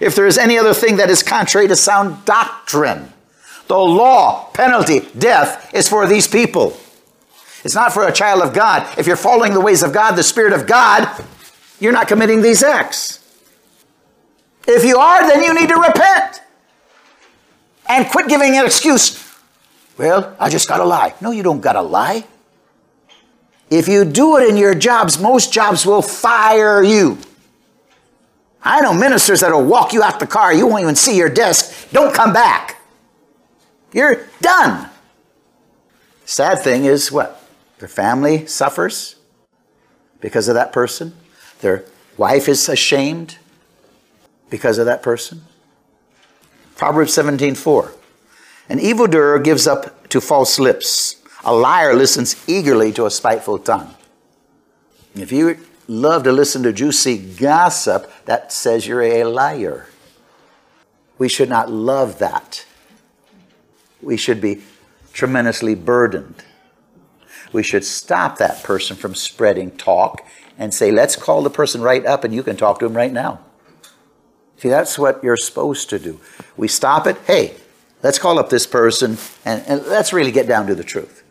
If 0.00 0.14
there 0.14 0.26
is 0.26 0.36
any 0.36 0.58
other 0.58 0.74
thing 0.74 0.96
that 0.96 1.08
is 1.08 1.22
contrary 1.22 1.68
to 1.68 1.76
sound 1.76 2.24
doctrine, 2.24 3.12
the 3.68 3.78
law, 3.78 4.50
penalty, 4.52 5.08
death 5.18 5.72
is 5.74 5.88
for 5.88 6.06
these 6.06 6.28
people. 6.28 6.76
It's 7.64 7.74
not 7.74 7.92
for 7.92 8.06
a 8.06 8.12
child 8.12 8.42
of 8.42 8.54
God. 8.54 8.86
If 8.98 9.06
you're 9.06 9.16
following 9.16 9.54
the 9.54 9.60
ways 9.60 9.82
of 9.82 9.92
God, 9.92 10.12
the 10.12 10.22
Spirit 10.22 10.52
of 10.52 10.66
God, 10.66 11.24
you're 11.80 11.92
not 11.92 12.08
committing 12.08 12.42
these 12.42 12.62
acts. 12.62 13.20
If 14.68 14.84
you 14.84 14.98
are, 14.98 15.26
then 15.26 15.42
you 15.42 15.54
need 15.54 15.68
to 15.68 15.76
repent 15.76 16.42
and 17.88 18.08
quit 18.08 18.28
giving 18.28 18.56
an 18.56 18.64
excuse. 18.64 19.22
Well, 19.98 20.36
I 20.38 20.50
just 20.50 20.68
got 20.68 20.78
to 20.78 20.84
lie. 20.84 21.14
No, 21.20 21.30
you 21.30 21.42
don't 21.42 21.60
got 21.60 21.72
to 21.72 21.82
lie. 21.82 22.24
If 23.70 23.88
you 23.88 24.04
do 24.04 24.36
it 24.36 24.48
in 24.48 24.56
your 24.56 24.74
jobs, 24.74 25.18
most 25.18 25.52
jobs 25.52 25.84
will 25.84 26.02
fire 26.02 26.82
you. 26.82 27.18
I 28.62 28.80
know 28.80 28.92
ministers 28.92 29.40
that'll 29.40 29.64
walk 29.64 29.92
you 29.92 30.02
out 30.02 30.18
the 30.20 30.26
car, 30.26 30.52
you 30.52 30.66
won't 30.66 30.82
even 30.82 30.96
see 30.96 31.16
your 31.16 31.28
desk. 31.28 31.90
Don't 31.90 32.12
come 32.12 32.32
back. 32.32 32.80
You're 33.92 34.26
done. 34.40 34.90
Sad 36.24 36.60
thing 36.60 36.84
is 36.84 37.12
what? 37.12 37.42
Their 37.78 37.88
family 37.88 38.46
suffers 38.46 39.16
because 40.20 40.48
of 40.48 40.54
that 40.54 40.72
person. 40.72 41.14
Their 41.60 41.84
wife 42.16 42.48
is 42.48 42.68
ashamed 42.68 43.38
because 44.50 44.78
of 44.78 44.86
that 44.86 45.02
person. 45.02 45.42
Proverbs 46.76 47.14
17:4. 47.14 47.92
An 48.68 48.78
evildoer 48.78 49.38
gives 49.38 49.66
up 49.66 50.08
to 50.08 50.20
false 50.20 50.58
lips. 50.58 51.16
A 51.44 51.54
liar 51.54 51.94
listens 51.94 52.36
eagerly 52.46 52.92
to 52.92 53.06
a 53.06 53.10
spiteful 53.10 53.58
tongue. 53.58 53.94
If 55.14 55.32
you 55.32 55.58
love 55.88 56.24
to 56.24 56.32
listen 56.32 56.62
to 56.64 56.72
juicy 56.72 57.16
gossip, 57.16 58.10
that 58.26 58.52
says 58.52 58.86
you're 58.86 59.02
a 59.02 59.24
liar. 59.24 59.86
We 61.18 61.28
should 61.28 61.48
not 61.48 61.70
love 61.70 62.18
that. 62.18 62.66
We 64.02 64.16
should 64.16 64.40
be 64.40 64.62
tremendously 65.12 65.74
burdened. 65.74 66.44
We 67.52 67.62
should 67.62 67.84
stop 67.84 68.36
that 68.38 68.62
person 68.62 68.96
from 68.96 69.14
spreading 69.14 69.70
talk 69.70 70.26
and 70.58 70.74
say, 70.74 70.90
let's 70.90 71.16
call 71.16 71.42
the 71.42 71.50
person 71.50 71.80
right 71.80 72.04
up 72.04 72.24
and 72.24 72.34
you 72.34 72.42
can 72.42 72.56
talk 72.56 72.80
to 72.80 72.86
him 72.86 72.94
right 72.94 73.12
now. 73.12 73.40
See, 74.58 74.68
that's 74.68 74.98
what 74.98 75.22
you're 75.22 75.36
supposed 75.36 75.90
to 75.90 75.98
do. 75.98 76.20
We 76.56 76.68
stop 76.68 77.06
it. 77.06 77.16
Hey, 77.26 77.56
let's 78.02 78.18
call 78.18 78.38
up 78.38 78.50
this 78.50 78.66
person 78.66 79.18
and, 79.44 79.62
and 79.66 79.86
let's 79.86 80.12
really 80.12 80.32
get 80.32 80.46
down 80.46 80.66
to 80.66 80.74
the 80.74 80.84
truth. 80.84 81.22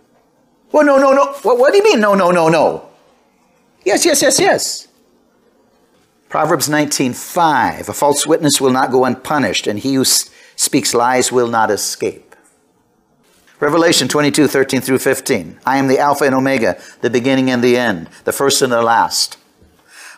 Well, 0.72 0.86
no, 0.86 0.98
no, 0.98 1.14
no. 1.14 1.34
What, 1.42 1.58
what 1.58 1.72
do 1.72 1.78
you 1.78 1.84
mean, 1.84 2.00
no, 2.00 2.14
no, 2.16 2.32
no, 2.32 2.50
no? 2.50 2.90
Yes, 3.84 4.06
yes, 4.06 4.22
yes, 4.22 4.40
yes. 4.40 4.88
Proverbs 6.28 6.68
19:5 6.68 7.88
A 7.88 7.94
false 7.94 8.28
witness 8.28 8.60
will 8.60 8.72
not 8.72 8.92
go 8.92 9.06
unpunished, 9.06 9.68
and 9.68 9.80
he 9.80 9.94
who 9.94 10.04
speaks 10.04 10.94
lies 10.94 11.32
will 11.32 11.48
not 11.48 11.72
escape. 11.72 12.36
Revelation 13.60 14.10
22, 14.10 14.48
13 14.48 14.82
through 14.82 15.00
15. 15.00 15.60
I 15.66 15.78
am 15.78 15.88
the 15.88 15.98
Alpha 15.98 16.26
and 16.26 16.36
Omega, 16.36 16.78
the 17.02 17.10
beginning 17.10 17.50
and 17.50 17.64
the 17.64 17.78
end, 17.78 18.10
the 18.26 18.34
first 18.34 18.62
and 18.62 18.72
the 18.72 18.82
last. 18.82 19.38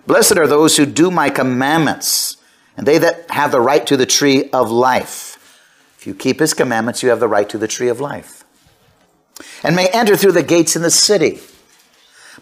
Blessed 0.07 0.37
are 0.37 0.47
those 0.47 0.77
who 0.77 0.85
do 0.85 1.11
my 1.11 1.29
commandments 1.29 2.37
and 2.77 2.87
they 2.87 2.99
that 2.99 3.29
have 3.31 3.51
the 3.51 3.59
right 3.59 3.85
to 3.87 3.97
the 3.97 4.05
tree 4.05 4.49
of 4.51 4.71
life. 4.71 5.33
If 5.97 6.05
you 6.05 6.13
keep 6.13 6.39
his 6.39 6.53
commandments, 6.53 7.01
you 7.03 7.09
have 7.09 7.19
the 7.19 7.27
right 7.27 7.49
to 7.49 7.57
the 7.57 7.67
tree 7.67 7.89
of 7.89 7.99
life. 7.99 8.43
And 9.63 9.75
may 9.75 9.87
enter 9.87 10.15
through 10.15 10.33
the 10.33 10.43
gates 10.43 10.75
in 10.75 10.83
the 10.83 10.91
city. 10.91 11.39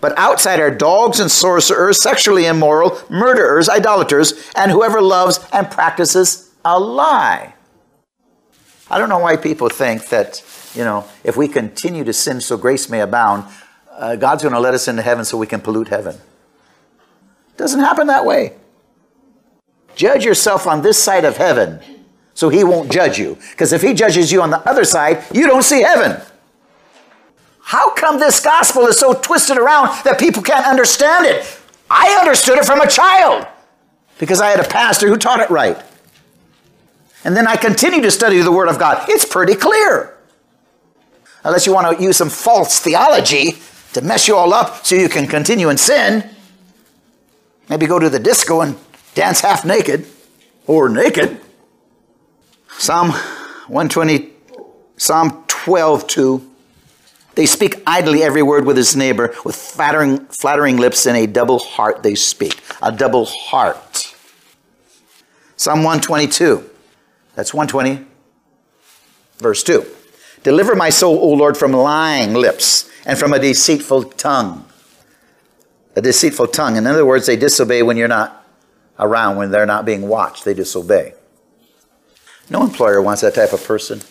But 0.02 0.18
outside 0.18 0.60
are 0.60 0.72
dogs 0.72 1.22
and 1.22 1.32
sorcerers, 1.32 2.02
sexually 2.02 2.46
immoral, 2.46 3.02
murderers, 3.10 3.70
idolaters, 3.70 4.34
and 4.56 4.72
whoever 4.72 5.02
loves 5.02 5.40
and 5.54 5.72
practices 5.72 6.52
a 6.66 6.78
lie. 6.78 7.54
I 8.90 8.98
don't 8.98 9.10
know 9.10 9.20
why 9.20 9.38
people 9.38 9.70
think 9.70 10.10
that, 10.10 10.44
you 10.76 10.84
know, 10.84 11.06
if 11.24 11.38
we 11.38 11.48
continue 11.48 12.04
to 12.04 12.14
sin 12.14 12.42
so 12.42 12.58
grace 12.58 12.90
may 12.90 13.00
abound, 13.00 13.46
uh, 13.92 14.18
God's 14.18 14.44
going 14.44 14.54
to 14.54 14.60
let 14.60 14.74
us 14.74 14.88
into 14.88 15.02
heaven 15.02 15.24
so 15.24 15.38
we 15.38 15.48
can 15.48 15.62
pollute 15.62 15.88
heaven. 15.88 16.16
It 16.16 17.58
doesn't 17.58 17.80
happen 17.80 18.08
that 18.08 18.26
way. 18.26 18.54
Judge 19.96 20.26
yourself 20.26 20.68
on 20.68 20.82
this 20.82 21.02
side 21.02 21.26
of 21.26 21.38
heaven 21.38 21.80
so 22.34 22.50
he 22.50 22.64
won't 22.64 22.92
judge 22.92 23.18
you. 23.18 23.38
Because 23.52 23.74
if 23.74 23.82
he 23.82 23.94
judges 23.94 24.32
you 24.32 24.42
on 24.42 24.50
the 24.50 24.60
other 24.70 24.84
side, 24.84 25.24
you 25.34 25.48
don't 25.48 25.64
see 25.64 25.82
heaven. 25.82 26.22
How 27.62 27.94
come 27.96 28.20
this 28.20 28.40
gospel 28.40 28.84
is 28.84 29.00
so 29.00 29.14
twisted 29.14 29.58
around 29.58 29.88
that 30.04 30.20
people 30.20 30.44
can't 30.44 30.68
understand 30.68 31.26
it? 31.26 31.60
I 31.90 32.18
understood 32.20 32.60
it 32.60 32.66
from 32.66 32.82
a 32.82 32.88
child 32.88 33.48
because 34.20 34.42
I 34.42 34.50
had 34.50 34.60
a 34.60 34.68
pastor 34.68 35.08
who 35.08 35.18
taught 35.18 35.40
it 35.40 35.50
right. 35.50 35.82
And 37.24 37.36
then 37.36 37.48
I 37.48 37.56
continue 37.56 38.02
to 38.02 38.12
study 38.12 38.40
the 38.42 38.52
Word 38.52 38.68
of 38.68 38.78
God. 38.78 39.06
It's 39.10 39.26
pretty 39.26 39.56
clear. 39.56 40.16
Unless 41.44 41.66
you 41.66 41.74
want 41.74 41.98
to 41.98 42.04
use 42.04 42.18
some 42.18 42.30
false 42.30 42.80
theology 42.80 43.58
to 43.94 44.02
mess 44.02 44.28
you 44.28 44.36
all 44.36 44.54
up 44.54 44.86
so 44.86 44.96
you 44.96 45.10
can 45.10 45.26
continue 45.26 45.70
in 45.70 45.78
sin. 45.78 46.30
Maybe 47.70 47.88
go 47.88 47.98
to 47.98 48.10
the 48.10 48.20
disco 48.20 48.62
and 48.62 48.78
dance 49.16 49.42
half 49.42 49.66
naked 49.66 50.06
or 50.68 50.90
naked. 50.90 51.40
Psalm 52.78 53.10
120, 53.10 54.30
Psalm 54.98 55.44
12, 55.48 56.08
2. 56.08 56.52
They 57.34 57.46
speak 57.46 57.82
idly 57.88 58.24
every 58.24 58.44
word 58.44 58.66
with 58.66 58.78
his 58.78 58.96
neighbor, 58.96 59.34
with 59.44 59.56
flattering, 59.56 60.26
flattering 60.28 60.78
lips 60.78 61.06
and 61.06 61.18
a 61.18 61.26
double 61.26 61.60
heart 61.60 62.04
they 62.04 62.16
speak. 62.16 62.62
A 62.82 62.92
double 62.92 63.26
heart. 63.26 64.16
Psalm 65.58 65.80
122. 65.80 66.70
That's 67.36 67.54
120, 67.54 68.06
verse 69.40 69.64
2. 69.64 69.86
Deliver 70.44 70.76
my 70.76 70.90
soul, 70.90 71.18
O 71.18 71.34
Lord, 71.34 71.58
from 71.58 71.74
lying 71.74 72.34
lips 72.34 72.90
and 73.06 73.18
from 73.18 73.34
a 73.34 73.40
deceitful 73.40 74.04
tongue. 74.04 74.66
A 75.96 76.02
deceitful 76.02 76.48
tongue. 76.48 76.76
In 76.78 76.88
other 76.88 77.06
words, 77.06 77.26
they 77.26 77.36
disobey 77.36 77.82
when 77.84 77.98
you're 77.98 78.08
not 78.08 78.45
around, 79.00 79.38
when 79.38 79.52
they're 79.52 79.66
not 79.66 79.86
being 79.86 80.08
watched. 80.08 80.46
They 80.46 80.54
disobey. 80.54 81.14
No 82.50 82.64
employer 82.64 83.02
wants 83.02 83.22
that 83.22 83.36
type 83.36 83.54
of 83.54 83.64
person. 83.66 84.02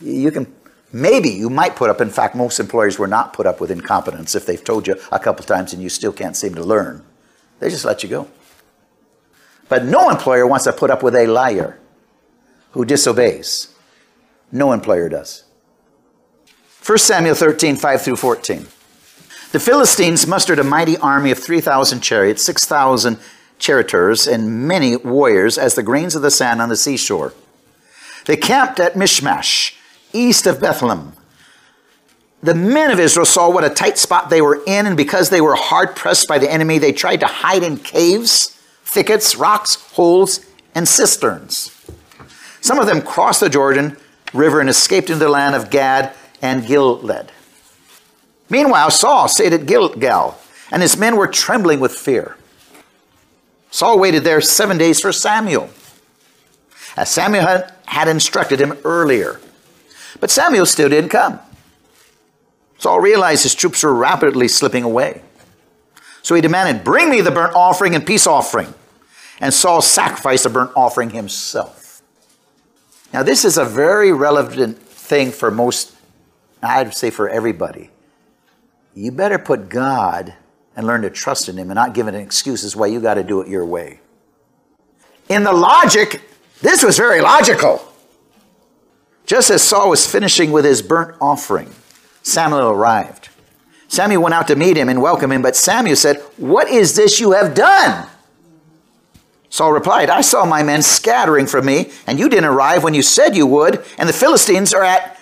You 0.00 0.30
can 0.30 0.52
maybe 0.92 1.28
you 1.28 1.50
might 1.50 1.76
put 1.76 1.90
up 1.90 2.00
in 2.00 2.10
fact 2.10 2.34
most 2.34 2.58
employers 2.58 2.98
were 2.98 3.06
not 3.06 3.32
put 3.32 3.46
up 3.46 3.60
with 3.60 3.70
incompetence 3.70 4.34
if 4.34 4.46
they've 4.46 4.64
told 4.64 4.86
you 4.86 4.96
a 5.12 5.18
couple 5.18 5.44
times 5.44 5.72
and 5.72 5.82
you 5.82 5.88
still 5.88 6.12
can't 6.12 6.36
seem 6.36 6.54
to 6.54 6.62
learn 6.62 7.04
they 7.60 7.68
just 7.68 7.84
let 7.84 8.02
you 8.02 8.08
go 8.08 8.26
but 9.68 9.84
no 9.84 10.08
employer 10.08 10.46
wants 10.46 10.64
to 10.64 10.72
put 10.72 10.90
up 10.90 11.02
with 11.02 11.14
a 11.14 11.26
liar 11.26 11.78
who 12.72 12.84
disobeys 12.84 13.74
no 14.50 14.72
employer 14.72 15.08
does 15.08 15.44
1 16.84 16.98
samuel 16.98 17.34
13 17.34 17.76
5 17.76 18.02
through 18.02 18.16
14 18.16 18.66
the 19.52 19.60
philistines 19.60 20.26
mustered 20.26 20.58
a 20.58 20.64
mighty 20.64 20.96
army 20.98 21.30
of 21.30 21.38
3000 21.38 22.00
chariots 22.00 22.42
6000 22.42 23.18
charioteers 23.58 24.26
and 24.26 24.66
many 24.66 24.96
warriors 24.96 25.58
as 25.58 25.74
the 25.74 25.82
grains 25.82 26.14
of 26.14 26.22
the 26.22 26.30
sand 26.30 26.62
on 26.62 26.68
the 26.68 26.76
seashore 26.76 27.32
they 28.28 28.36
camped 28.36 28.78
at 28.78 28.94
Michmash, 28.94 29.74
east 30.12 30.46
of 30.46 30.60
Bethlehem. 30.60 31.14
The 32.42 32.54
men 32.54 32.90
of 32.90 33.00
Israel 33.00 33.24
saw 33.24 33.50
what 33.50 33.64
a 33.64 33.70
tight 33.70 33.96
spot 33.96 34.28
they 34.28 34.42
were 34.42 34.62
in, 34.66 34.86
and 34.86 34.98
because 34.98 35.30
they 35.30 35.40
were 35.40 35.54
hard 35.54 35.96
pressed 35.96 36.28
by 36.28 36.38
the 36.38 36.50
enemy, 36.50 36.76
they 36.76 36.92
tried 36.92 37.20
to 37.20 37.26
hide 37.26 37.62
in 37.62 37.78
caves, 37.78 38.48
thickets, 38.84 39.34
rocks, 39.36 39.76
holes, 39.92 40.44
and 40.74 40.86
cisterns. 40.86 41.74
Some 42.60 42.78
of 42.78 42.86
them 42.86 43.00
crossed 43.00 43.40
the 43.40 43.48
Jordan 43.48 43.96
River 44.34 44.60
and 44.60 44.68
escaped 44.68 45.08
into 45.08 45.24
the 45.24 45.30
land 45.30 45.54
of 45.54 45.70
Gad 45.70 46.12
and 46.42 46.66
Gilead. 46.66 47.32
Meanwhile, 48.50 48.90
Saul 48.90 49.28
stayed 49.28 49.54
at 49.54 49.64
Gilgal, 49.64 50.38
and 50.70 50.82
his 50.82 50.98
men 50.98 51.16
were 51.16 51.28
trembling 51.28 51.80
with 51.80 51.92
fear. 51.92 52.36
Saul 53.70 53.98
waited 53.98 54.24
there 54.24 54.40
seven 54.40 54.78
days 54.78 55.00
for 55.00 55.12
Samuel 55.12 55.70
as 56.98 57.08
Samuel 57.08 57.62
had 57.86 58.08
instructed 58.08 58.60
him 58.60 58.76
earlier. 58.84 59.40
But 60.18 60.30
Samuel 60.30 60.66
still 60.66 60.88
didn't 60.88 61.10
come. 61.10 61.38
Saul 62.78 63.00
realized 63.00 63.44
his 63.44 63.54
troops 63.54 63.84
were 63.84 63.94
rapidly 63.94 64.48
slipping 64.48 64.82
away. 64.82 65.22
So 66.22 66.34
he 66.34 66.40
demanded, 66.40 66.84
Bring 66.84 67.08
me 67.08 67.20
the 67.20 67.30
burnt 67.30 67.54
offering 67.54 67.94
and 67.94 68.04
peace 68.04 68.26
offering. 68.26 68.74
And 69.40 69.54
Saul 69.54 69.80
sacrificed 69.80 70.42
the 70.42 70.50
burnt 70.50 70.72
offering 70.74 71.10
himself. 71.10 72.02
Now, 73.12 73.22
this 73.22 73.44
is 73.44 73.56
a 73.56 73.64
very 73.64 74.12
relevant 74.12 74.78
thing 74.78 75.30
for 75.30 75.50
most, 75.50 75.94
I'd 76.62 76.94
say 76.94 77.10
for 77.10 77.28
everybody. 77.28 77.90
You 78.94 79.12
better 79.12 79.38
put 79.38 79.68
God 79.68 80.34
and 80.78 80.86
learn 80.86 81.02
to 81.02 81.10
trust 81.10 81.48
in 81.48 81.58
Him 81.58 81.70
and 81.70 81.74
not 81.74 81.92
give 81.92 82.06
it 82.06 82.14
excuses 82.14 82.76
why 82.76 82.86
you 82.86 83.00
got 83.00 83.14
to 83.14 83.24
do 83.24 83.40
it 83.40 83.48
your 83.48 83.66
way. 83.66 83.98
In 85.28 85.42
the 85.42 85.52
logic, 85.52 86.22
this 86.62 86.84
was 86.84 86.96
very 86.96 87.20
logical. 87.20 87.84
Just 89.26 89.50
as 89.50 89.60
Saul 89.60 89.90
was 89.90 90.10
finishing 90.10 90.52
with 90.52 90.64
his 90.64 90.80
burnt 90.80 91.16
offering, 91.20 91.74
Samuel 92.22 92.70
arrived. 92.70 93.28
Samuel 93.88 94.22
went 94.22 94.34
out 94.34 94.46
to 94.46 94.54
meet 94.54 94.76
him 94.76 94.88
and 94.88 95.02
welcome 95.02 95.32
him, 95.32 95.42
but 95.42 95.56
Samuel 95.56 95.96
said, 95.96 96.18
What 96.36 96.68
is 96.68 96.94
this 96.94 97.18
you 97.18 97.32
have 97.32 97.56
done? 97.56 98.08
Saul 99.50 99.72
replied, 99.72 100.10
I 100.10 100.20
saw 100.20 100.44
my 100.44 100.62
men 100.62 100.82
scattering 100.82 101.46
from 101.48 101.66
me, 101.66 101.90
and 102.06 102.20
you 102.20 102.28
didn't 102.28 102.44
arrive 102.44 102.84
when 102.84 102.94
you 102.94 103.02
said 103.02 103.34
you 103.34 103.48
would, 103.48 103.84
and 103.98 104.08
the 104.08 104.12
Philistines 104.12 104.72
are 104.72 104.84
at 104.84 105.18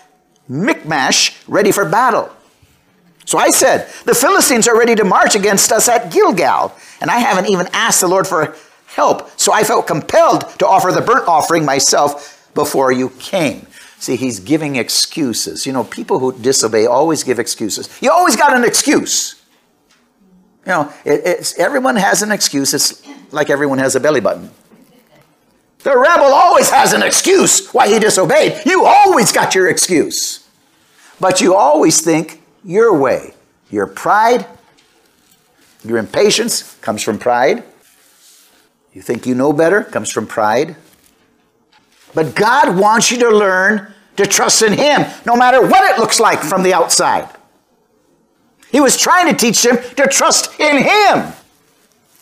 Michmash 0.49 1.35
ready 1.49 1.73
for 1.73 1.87
battle. 1.87 2.31
So 3.27 3.39
I 3.39 3.51
said, 3.51 3.89
The 4.05 4.15
Philistines 4.15 4.67
are 4.67 4.79
ready 4.79 4.95
to 4.95 5.05
march 5.05 5.35
against 5.35 5.73
us 5.73 5.89
at 5.89 6.12
Gilgal, 6.12 6.75
and 7.01 7.11
I 7.11 7.19
haven't 7.19 7.51
even 7.51 7.69
asked 7.73 8.01
the 8.01 8.09
Lord 8.09 8.27
for 8.27 8.57
help. 8.87 9.39
So 9.39 9.53
I 9.53 9.65
felt 9.65 9.87
compelled 9.87 10.49
to 10.61 10.67
offer 10.67 10.93
the 10.93 11.03
burnt 11.03 11.29
offering 11.29 11.65
myself 11.65 12.51
before 12.55 12.93
you 12.93 13.11
came. 13.19 13.67
See, 13.99 14.17
he's 14.17 14.41
giving 14.41 14.77
excuses. 14.77 15.67
You 15.67 15.73
know, 15.73 15.85
people 15.85 16.21
who 16.21 16.39
disobey 16.39 16.87
always 16.87 17.25
give 17.25 17.39
excuses. 17.39 17.89
You 18.01 18.12
always 18.12 18.37
got 18.37 18.57
an 18.57 18.65
excuse. 18.65 19.43
You 20.65 20.73
know, 20.73 20.93
it, 21.05 21.55
everyone 21.59 21.97
has 21.97 22.23
an 22.23 22.31
excuse. 22.31 22.75
It's 22.75 23.03
like 23.33 23.51
everyone 23.51 23.79
has 23.79 23.97
a 23.97 24.01
belly 24.01 24.21
button. 24.21 24.51
The 25.79 25.97
rebel 25.97 26.27
always 26.27 26.71
has 26.71 26.93
an 26.93 27.03
excuse 27.03 27.69
why 27.71 27.89
he 27.89 27.99
disobeyed. 27.99 28.67
You 28.67 28.85
always 28.85 29.33
got 29.33 29.55
your 29.55 29.69
excuse. 29.69 30.49
But 31.21 31.41
you 31.41 31.55
always 31.55 32.01
think 32.01 32.43
your 32.67 32.99
way. 32.99 33.33
Your 33.71 33.87
pride, 33.87 34.47
your 35.85 35.99
impatience 35.99 36.77
comes 36.81 37.03
from 37.03 37.19
pride. 37.19 37.65
You 38.93 39.03
think 39.03 39.27
you 39.27 39.35
know 39.35 39.53
better? 39.53 39.83
Comes 39.83 40.11
from 40.11 40.27
pride. 40.27 40.77
But 42.15 42.35
God 42.35 42.77
wants 42.79 43.11
you 43.11 43.19
to 43.19 43.31
learn 43.31 43.93
to 44.17 44.27
trust 44.27 44.63
in 44.63 44.73
Him, 44.73 45.07
no 45.25 45.37
matter 45.37 45.61
what 45.61 45.91
it 45.91 45.99
looks 45.99 46.19
like 46.19 46.41
from 46.41 46.63
the 46.63 46.75
outside. 46.75 47.29
He 48.71 48.81
was 48.81 48.97
trying 48.97 49.33
to 49.33 49.37
teach 49.39 49.63
them 49.63 49.77
to 49.97 50.07
trust 50.07 50.59
in 50.59 50.83
Him. 50.83 51.33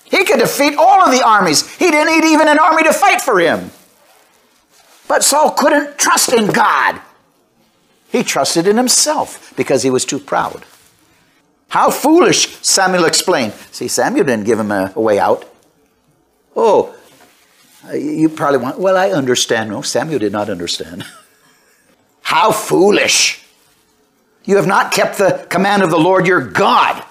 He 0.05 0.25
could 0.25 0.39
defeat 0.39 0.77
all 0.77 1.03
of 1.03 1.11
the 1.11 1.25
armies. 1.27 1.69
He 1.77 1.91
didn't 1.91 2.21
need 2.21 2.33
even 2.33 2.47
an 2.47 2.59
army 2.59 2.85
to 2.85 2.93
fight 2.93 3.21
for 3.21 3.41
him. 3.41 3.71
But 5.09 5.25
Saul 5.25 5.51
couldn't 5.53 5.99
trust 5.99 6.33
in 6.33 6.47
God. 6.47 7.01
He 8.15 8.23
trusted 8.23 8.69
in 8.69 8.77
himself 8.77 9.53
because 9.57 9.83
he 9.83 9.91
was 9.91 10.05
too 10.05 10.21
proud. 10.21 10.65
How 11.67 11.91
foolish, 11.91 12.47
Samuel 12.59 13.07
explained. 13.07 13.55
See, 13.73 13.89
Samuel 13.89 14.25
didn't 14.25 14.47
give 14.47 14.57
him 14.57 14.71
a, 14.71 14.93
a 14.95 15.01
way 15.01 15.19
out. 15.19 15.53
Oh, 16.55 16.95
uh, 17.85 17.95
you 17.95 18.29
probably 18.29 18.59
want, 18.59 18.79
well, 18.79 18.97
I 18.97 19.11
understand. 19.11 19.71
No, 19.71 19.83
Samuel 19.83 20.21
did 20.21 20.31
not 20.31 20.49
understand. 20.49 21.05
How 22.23 22.53
foolish! 22.53 23.45
You 24.45 24.59
have 24.59 24.69
not 24.69 24.93
kept 24.93 25.19
the 25.19 25.45
command 25.51 25.83
of 25.83 25.91
the 25.91 25.99
Lord 25.99 26.25
your 26.29 26.41
God. 26.41 27.03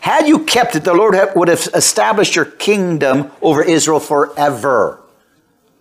Had 0.00 0.28
you 0.28 0.44
kept 0.44 0.76
it, 0.76 0.84
the 0.84 0.92
Lord 0.92 1.16
would 1.34 1.48
have 1.48 1.66
established 1.72 2.36
your 2.36 2.44
kingdom 2.44 3.32
over 3.40 3.62
Israel 3.62 4.00
forever. 4.00 5.00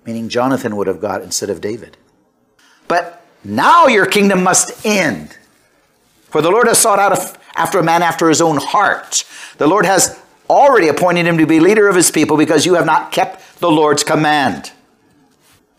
Meaning 0.06 0.30
Jonathan 0.30 0.78
would 0.78 0.88
have 0.88 1.02
got 1.02 1.22
instead 1.22 1.50
of 1.50 1.60
David. 1.60 1.98
But 2.88 3.24
now 3.46 3.88
your 3.88 4.06
kingdom 4.06 4.44
must 4.44 4.86
end. 4.86 5.38
For 6.26 6.42
the 6.42 6.50
Lord 6.50 6.68
has 6.68 6.80
sought 6.80 7.00
out 7.00 7.38
after 7.56 7.80
a 7.80 7.84
man 7.84 8.02
after 8.02 8.28
his 8.28 8.42
own 8.42 8.58
heart. 8.58 9.24
The 9.58 9.68
Lord 9.68 9.86
has 9.86 10.20
already 10.50 10.88
appointed 10.88 11.26
him 11.26 11.38
to 11.38 11.48
be 11.48 11.60
leader 11.60 11.88
of 11.88 11.96
his 11.96 12.12
people 12.12 12.38
because 12.38 12.66
you 12.66 12.74
have 12.74 12.86
not 12.86 13.12
kept 13.12 13.60
the 13.60 13.72
Lord's 13.72 14.04
command. 14.04 14.72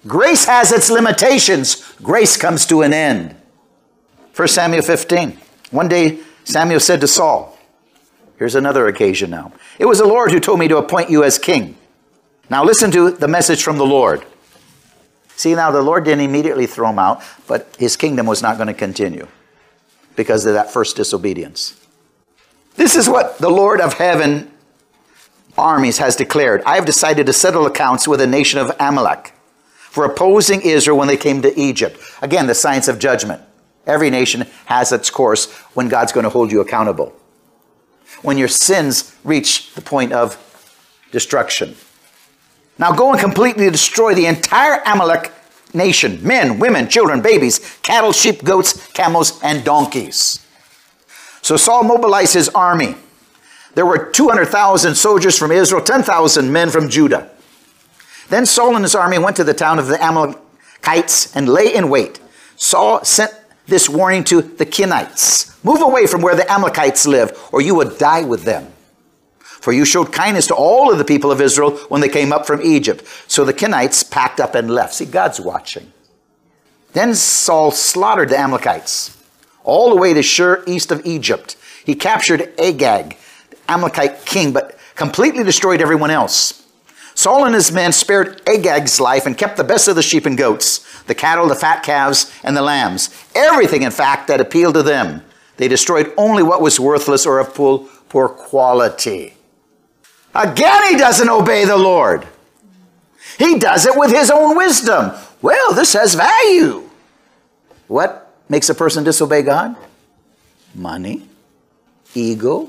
Grace 0.07 0.45
has 0.45 0.73
its 0.73 0.89
limitations. 0.89 1.93
Grace 2.03 2.37
comes 2.37 2.65
to 2.67 2.83
an 2.83 2.93
end. 2.93 3.35
1 4.35 4.49
Samuel 4.49 4.83
15. 4.83 5.39
One 5.71 5.89
day 5.89 6.21
Samuel 6.45 6.81
said 6.81 7.01
to 7.01 7.09
Saul, 7.09 7.59
Here's 8.39 8.55
another 8.55 8.87
occasion 8.87 9.31
now. 9.31 9.53
It 9.79 9.87
was 9.87 9.99
the 9.99 10.07
Lord 10.07 10.31
who 10.31 10.41
told 10.41 10.59
me 10.59 10.69
to 10.69 10.77
appoint 10.77 11.11
you 11.11 11.25
as 11.25 11.39
king. 11.39 11.77
Now 12.51 12.65
listen 12.65 12.91
to 12.93 13.11
the 13.11 13.29
message 13.29 13.63
from 13.63 13.79
the 13.79 13.87
Lord. 13.87 14.25
See, 15.37 15.55
now 15.55 15.71
the 15.71 15.83
Lord 15.83 16.05
didn't 16.05 16.25
immediately 16.25 16.67
throw 16.67 16.91
him 16.91 16.99
out, 16.99 17.23
but 17.47 17.75
his 17.79 17.97
kingdom 17.97 18.27
was 18.27 18.43
not 18.43 18.57
going 18.57 18.69
to 18.69 18.75
continue 18.75 19.29
because 20.17 20.47
of 20.47 20.55
that 20.55 20.71
first 20.71 20.97
disobedience. 20.97 21.79
This 22.77 22.97
is 22.97 23.09
what 23.09 23.39
the 23.39 23.51
Lord 23.51 23.81
of 23.81 23.95
heaven 23.95 24.51
armies 25.57 25.99
has 25.99 26.17
declared. 26.17 26.63
I 26.65 26.77
have 26.77 26.87
decided 26.87 27.27
to 27.27 27.33
settle 27.33 27.67
accounts 27.67 28.09
with 28.09 28.21
the 28.21 28.27
nation 28.27 28.59
of 28.59 28.75
Amalek 28.81 29.35
for 29.77 30.05
opposing 30.05 30.63
Israel 30.63 30.97
when 30.97 31.09
they 31.09 31.17
came 31.17 31.43
to 31.43 31.59
Egypt. 31.59 31.99
Again, 32.23 32.47
the 32.47 32.55
science 32.55 32.89
of 32.89 32.99
judgment. 32.99 33.43
Every 33.87 34.11
nation 34.11 34.47
has 34.67 34.91
its 34.91 35.11
course 35.11 35.51
when 35.75 35.89
God's 35.89 36.13
going 36.13 36.25
to 36.25 36.31
hold 36.31 36.51
you 36.51 36.61
accountable. 36.61 37.15
When 38.23 38.37
your 38.39 38.49
sins 38.49 39.15
reach 39.23 39.75
the 39.75 39.81
point 39.83 40.13
of 40.13 40.43
destruction. 41.13 41.77
Now 42.79 42.93
go 42.93 43.11
and 43.13 43.21
completely 43.21 43.71
destroy 43.71 44.15
the 44.15 44.27
entire 44.27 44.83
Amalek 44.85 45.33
nation 45.75 46.19
men, 46.27 46.59
women, 46.59 46.89
children, 46.89 47.21
babies, 47.23 47.79
cattle, 47.83 48.13
sheep, 48.13 48.45
goats, 48.45 48.87
camels, 48.93 49.41
and 49.43 49.65
donkeys. 49.65 50.45
So 51.43 51.57
Saul 51.57 51.85
mobilized 51.85 52.35
his 52.35 52.49
army. 52.51 52.97
There 53.75 53.87
were 53.87 54.11
200,000 54.11 54.95
soldiers 54.95 55.39
from 55.39 55.53
Israel, 55.53 55.83
10,000 55.83 56.51
men 56.51 56.71
from 56.71 56.89
Judah. 56.89 57.31
Then 58.31 58.47
Saul 58.47 58.75
and 58.75 58.85
his 58.85 58.95
army 58.95 59.19
went 59.19 59.37
to 59.37 59.45
the 59.45 59.55
town 59.55 59.79
of 59.79 59.87
the 59.87 60.03
Amalekites 60.03 61.37
and 61.37 61.49
lay 61.49 61.75
in 61.75 61.91
wait. 61.91 62.19
Saul 62.57 63.05
sent 63.05 63.33
this 63.67 63.89
warning 63.89 64.25
to 64.25 64.41
the 64.41 64.67
Kenites 64.67 65.63
Move 65.67 65.83
away 65.83 66.07
from 66.07 66.23
where 66.23 66.37
the 66.37 66.51
Amalekites 66.51 67.09
live, 67.09 67.37
or 67.51 67.61
you 67.61 67.75
will 67.75 67.91
die 67.91 68.23
with 68.23 68.45
them. 68.45 68.73
For 69.61 69.73
you 69.73 69.85
showed 69.85 70.13
kindness 70.13 70.47
to 70.49 70.55
all 70.55 70.93
of 70.93 70.99
the 70.99 71.05
people 71.05 71.31
of 71.33 71.41
Israel 71.41 71.77
when 71.89 72.01
they 72.01 72.09
came 72.09 72.33
up 72.33 72.47
from 72.47 72.63
Egypt. 72.63 73.05
So 73.27 73.45
the 73.45 73.55
Kenites 73.55 74.09
packed 74.09 74.41
up 74.41 74.55
and 74.55 74.71
left. 74.71 74.95
See, 74.95 75.07
God's 75.07 75.41
watching. 75.41 75.93
Then 76.93 77.15
Saul 77.15 77.73
slaughtered 77.73 78.31
the 78.31 78.39
Amalekites 78.39 79.17
all 79.65 79.91
the 79.91 79.97
way 79.97 80.15
to 80.15 80.23
Shur 80.23 80.65
east 80.67 80.91
of 80.91 81.05
Egypt. 81.05 81.57
He 81.85 81.95
captured 81.95 82.53
Agag, 82.59 83.19
the 83.51 83.57
Amalekite 83.69 84.25
king, 84.25 84.53
but 84.53 84.79
completely 84.95 85.45
destroyed 85.45 85.83
everyone 85.83 86.11
else. 86.11 86.63
Saul 87.15 87.45
and 87.45 87.55
his 87.55 87.73
men 87.73 87.93
spared 87.93 88.43
Agag's 88.47 89.01
life 89.01 89.27
and 89.27 89.37
kept 89.39 89.57
the 89.57 89.65
best 89.65 89.89
of 89.89 89.97
the 89.97 90.03
sheep 90.03 90.27
and 90.27 90.37
goats, 90.37 91.03
the 91.05 91.15
cattle, 91.15 91.49
the 91.49 91.55
fat 91.55 91.83
calves, 91.83 92.33
and 92.43 92.57
the 92.57 92.63
lambs. 92.63 93.11
Everything, 93.35 93.83
in 93.83 93.91
fact, 93.91 94.29
that 94.29 94.41
appealed 94.41 94.75
to 94.75 94.83
them. 94.83 95.23
They 95.57 95.69
destroyed 95.69 96.13
only 96.17 96.43
what 96.43 96.61
was 96.61 96.79
worthless 96.79 97.25
or 97.25 97.39
of 97.39 97.55
poor, 97.55 97.89
poor 98.09 98.29
quality. 98.29 99.36
Again, 100.37 100.91
he 100.91 100.97
doesn't 100.97 101.29
obey 101.31 101.65
the 101.65 101.77
Lord. 101.77 102.27
He 103.39 103.59
does 103.59 103.87
it 103.87 103.97
with 103.97 104.11
his 104.11 104.31
own 104.31 104.57
wisdom. 104.57 105.13
Well, 105.41 105.73
this 105.73 105.95
has 105.95 106.15
value. 106.15 106.89
What 107.89 108.35
makes 108.49 108.69
a 108.69 108.75
person 108.75 109.05
disobey 109.05 109.43
God? 109.43 109.77
Money, 110.75 111.27
ego. 112.15 112.69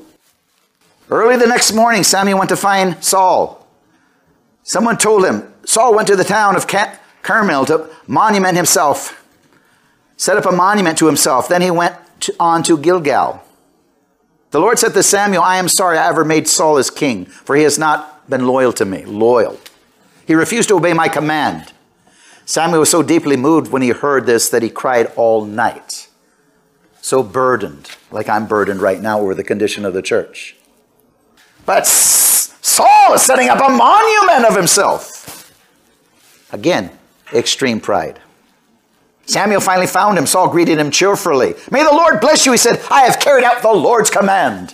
Early 1.10 1.38
the 1.38 1.48
next 1.48 1.74
morning, 1.74 2.04
Samuel 2.04 2.38
went 2.38 2.50
to 2.50 2.56
find 2.56 3.04
Saul. 3.04 3.66
Someone 4.64 4.98
told 4.98 5.26
him, 5.26 5.54
Saul 5.66 5.96
went 5.96 6.08
to 6.08 6.16
the 6.16 6.24
town 6.24 6.56
of 6.56 6.68
Carmel 7.22 7.66
to 7.66 7.90
monument 8.08 8.56
himself, 8.56 9.26
set 10.16 10.38
up 10.38 10.46
a 10.46 10.52
monument 10.52 10.98
to 11.00 11.06
himself. 11.06 11.48
Then 11.48 11.62
he 11.62 11.72
went 11.72 11.96
on 12.40 12.64
to 12.64 12.78
Gilgal. 12.78 13.44
The 14.52 14.60
Lord 14.60 14.80
said 14.80 14.94
to 14.94 15.04
Samuel, 15.04 15.44
I 15.44 15.58
am 15.58 15.68
sorry 15.68 15.98
I 15.98 16.08
ever 16.08 16.24
made 16.24 16.48
Saul 16.48 16.78
his 16.78 16.90
king, 16.90 17.26
for 17.26 17.56
he 17.56 17.64
has 17.64 17.78
not 17.78 18.30
been 18.30 18.48
loyal 18.48 18.72
to 18.74 18.86
me. 18.86 19.04
Loyal. 19.04 19.60
He 20.26 20.36
refused 20.36 20.70
to 20.70 20.76
obey 20.76 20.94
my 20.94 21.10
command. 21.10 21.74
Samuel 22.46 22.80
was 22.80 22.90
so 22.90 23.04
deeply 23.04 23.36
moved 23.36 23.72
when 23.72 23.82
he 23.82 23.90
heard 23.90 24.26
this 24.26 24.48
that 24.50 24.64
he 24.64 24.70
cried 24.70 25.12
all 25.18 25.44
night. 25.44 26.08
So 27.02 27.24
burdened, 27.24 27.90
like 28.10 28.30
I'm 28.30 28.48
burdened 28.48 28.82
right 28.82 29.02
now 29.02 29.20
over 29.20 29.36
the 29.36 29.44
condition 29.44 29.84
of 29.84 29.94
the 29.94 30.02
church. 30.02 30.56
But 31.66 31.86
Saul 31.86 33.14
is 33.14 33.22
setting 33.22 33.50
up 33.50 33.60
a 33.60 33.70
monument 33.70 34.46
of 34.46 34.56
himself. 34.56 35.54
Again, 36.54 36.92
extreme 37.34 37.82
pride. 37.82 38.22
Samuel 39.28 39.62
finally 39.62 39.88
found 39.88 40.18
him. 40.18 40.26
Saul 40.26 40.50
greeted 40.50 40.80
him 40.80 40.90
cheerfully. 40.90 41.54
May 41.70 41.84
the 41.84 41.92
Lord 41.92 42.22
bless 42.22 42.46
you, 42.46 42.54
he 42.54 42.58
said. 42.58 42.82
I 42.90 43.02
have 43.02 43.20
carried 43.20 43.44
out 43.44 43.62
the 43.62 43.72
Lord's 43.72 44.10
command. 44.10 44.74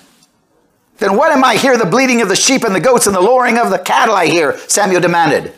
Then 1.00 1.18
what 1.18 1.32
am 1.32 1.44
I 1.44 1.58
hear? 1.58 1.76
The 1.76 1.86
bleating 1.86 2.22
of 2.22 2.30
the 2.30 2.36
sheep 2.36 2.63
and 2.63 2.74
the 2.74 2.80
goats 2.80 3.08
and 3.08 3.16
the 3.16 3.22
lowing 3.22 3.58
of 3.58 3.72
the 3.72 3.80
cattle 3.80 4.16
I 4.16 4.28
hear, 4.28 4.58
Samuel 4.70 5.02
demanded. 5.02 5.54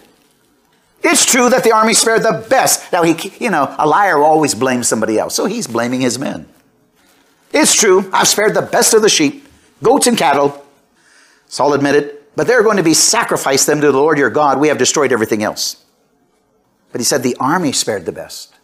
It's 1.03 1.25
true 1.25 1.49
that 1.49 1.63
the 1.63 1.73
army 1.73 1.93
spared 1.93 2.23
the 2.23 2.45
best. 2.49 2.91
Now, 2.91 3.03
he, 3.03 3.31
you 3.38 3.51
know, 3.51 3.75
a 3.77 3.86
liar 3.86 4.17
always 4.17 4.55
blames 4.55 4.88
somebody 4.88 5.19
else, 5.19 5.36
so 5.36 5.45
he's 5.45 5.67
blaming 5.67 6.01
his 6.01 6.17
men. 6.17 6.47
It's 7.53 7.75
true, 7.75 8.10
I've 8.12 8.27
spared 8.27 8.55
the 8.55 8.62
best 8.62 8.93
of 8.93 9.01
the 9.01 9.10
sheep, 9.10 9.47
goats, 9.84 10.08
and 10.08 10.17
cattle. 10.17 10.65
Saul 11.47 11.73
admitted, 11.73 12.17
but 12.36 12.47
they're 12.47 12.63
going 12.63 12.77
to 12.77 12.84
be 12.84 12.93
sacrificed 12.93 13.67
them 13.67 13.81
to 13.81 13.91
the 13.91 13.97
Lord 13.97 14.17
your 14.17 14.29
God. 14.29 14.60
We 14.60 14.69
have 14.69 14.77
destroyed 14.77 15.12
everything 15.12 15.43
else. 15.43 15.84
But 16.91 17.01
he 17.01 17.05
said 17.05 17.23
the 17.23 17.38
army 17.39 17.71
spared 17.71 18.05
the 18.05 18.12
best. 18.12 18.54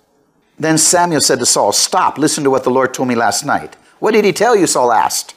Then 0.61 0.77
Samuel 0.77 1.21
said 1.21 1.39
to 1.39 1.45
Saul, 1.47 1.71
Stop, 1.71 2.19
listen 2.19 2.43
to 2.43 2.51
what 2.51 2.63
the 2.63 2.69
Lord 2.69 2.93
told 2.93 3.09
me 3.09 3.15
last 3.15 3.43
night. 3.43 3.75
What 3.97 4.11
did 4.11 4.25
he 4.25 4.31
tell 4.31 4.55
you? 4.55 4.67
Saul 4.67 4.91
asked. 4.91 5.33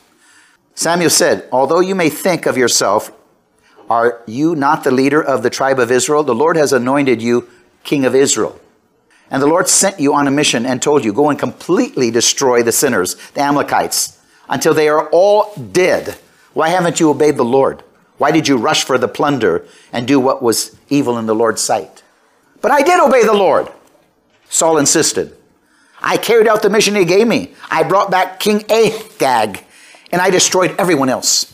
Samuel 0.75 1.09
said, 1.09 1.49
Although 1.51 1.81
you 1.81 1.95
may 1.95 2.11
think 2.11 2.45
of 2.45 2.59
yourself, 2.59 3.11
are 3.89 4.23
you 4.27 4.55
not 4.55 4.85
the 4.85 4.91
leader 4.91 5.23
of 5.23 5.43
the 5.43 5.49
tribe 5.49 5.79
of 5.79 5.91
Israel? 5.91 6.25
The 6.25 6.35
Lord 6.35 6.59
has 6.59 6.75
anointed 6.75 7.23
you 7.23 7.49
king 7.85 8.05
of 8.05 8.15
Israel. 8.15 8.61
And 9.31 9.41
the 9.41 9.47
Lord 9.47 9.67
sent 9.67 9.99
you 9.99 10.13
on 10.13 10.29
a 10.29 10.31
mission 10.31 10.67
and 10.67 10.83
told 10.83 11.07
you, 11.07 11.13
Go 11.15 11.31
and 11.31 11.39
completely 11.39 12.11
destroy 12.11 12.63
the 12.63 12.71
sinners, 12.71 13.15
the 13.33 13.41
Amalekites, 13.41 14.21
until 14.51 14.75
they 14.75 14.91
are 14.91 15.09
all 15.09 15.55
dead. 15.57 16.19
Why 16.53 16.69
haven't 16.69 17.01
you 17.01 17.09
obeyed 17.09 17.39
the 17.39 17.47
Lord? 17.47 17.83
Why 18.19 18.31
did 18.31 18.47
you 18.47 18.59
rush 18.59 18.85
for 18.85 18.99
the 18.99 19.09
plunder 19.09 19.67
and 19.91 20.07
do 20.07 20.21
what 20.21 20.43
was 20.43 20.77
evil 20.91 21.17
in 21.17 21.25
the 21.25 21.35
Lord's 21.35 21.63
sight? 21.63 22.03
But 22.61 22.73
I 22.73 22.83
did 22.83 23.01
obey 23.01 23.25
the 23.25 23.33
Lord. 23.33 23.73
Saul 24.55 24.79
insisted. 24.79 25.37
I 26.01 26.17
carried 26.17 26.47
out 26.47 26.63
the 26.63 26.71
mission 26.71 26.95
he 26.95 27.05
gave 27.05 27.27
me. 27.27 27.55
I 27.71 27.83
brought 27.83 28.09
back 28.09 28.39
King 28.39 28.63
Agag, 28.71 29.65
and 30.13 30.23
I 30.23 30.31
destroyed 30.31 30.77
everyone 30.79 31.09
else. 31.09 31.53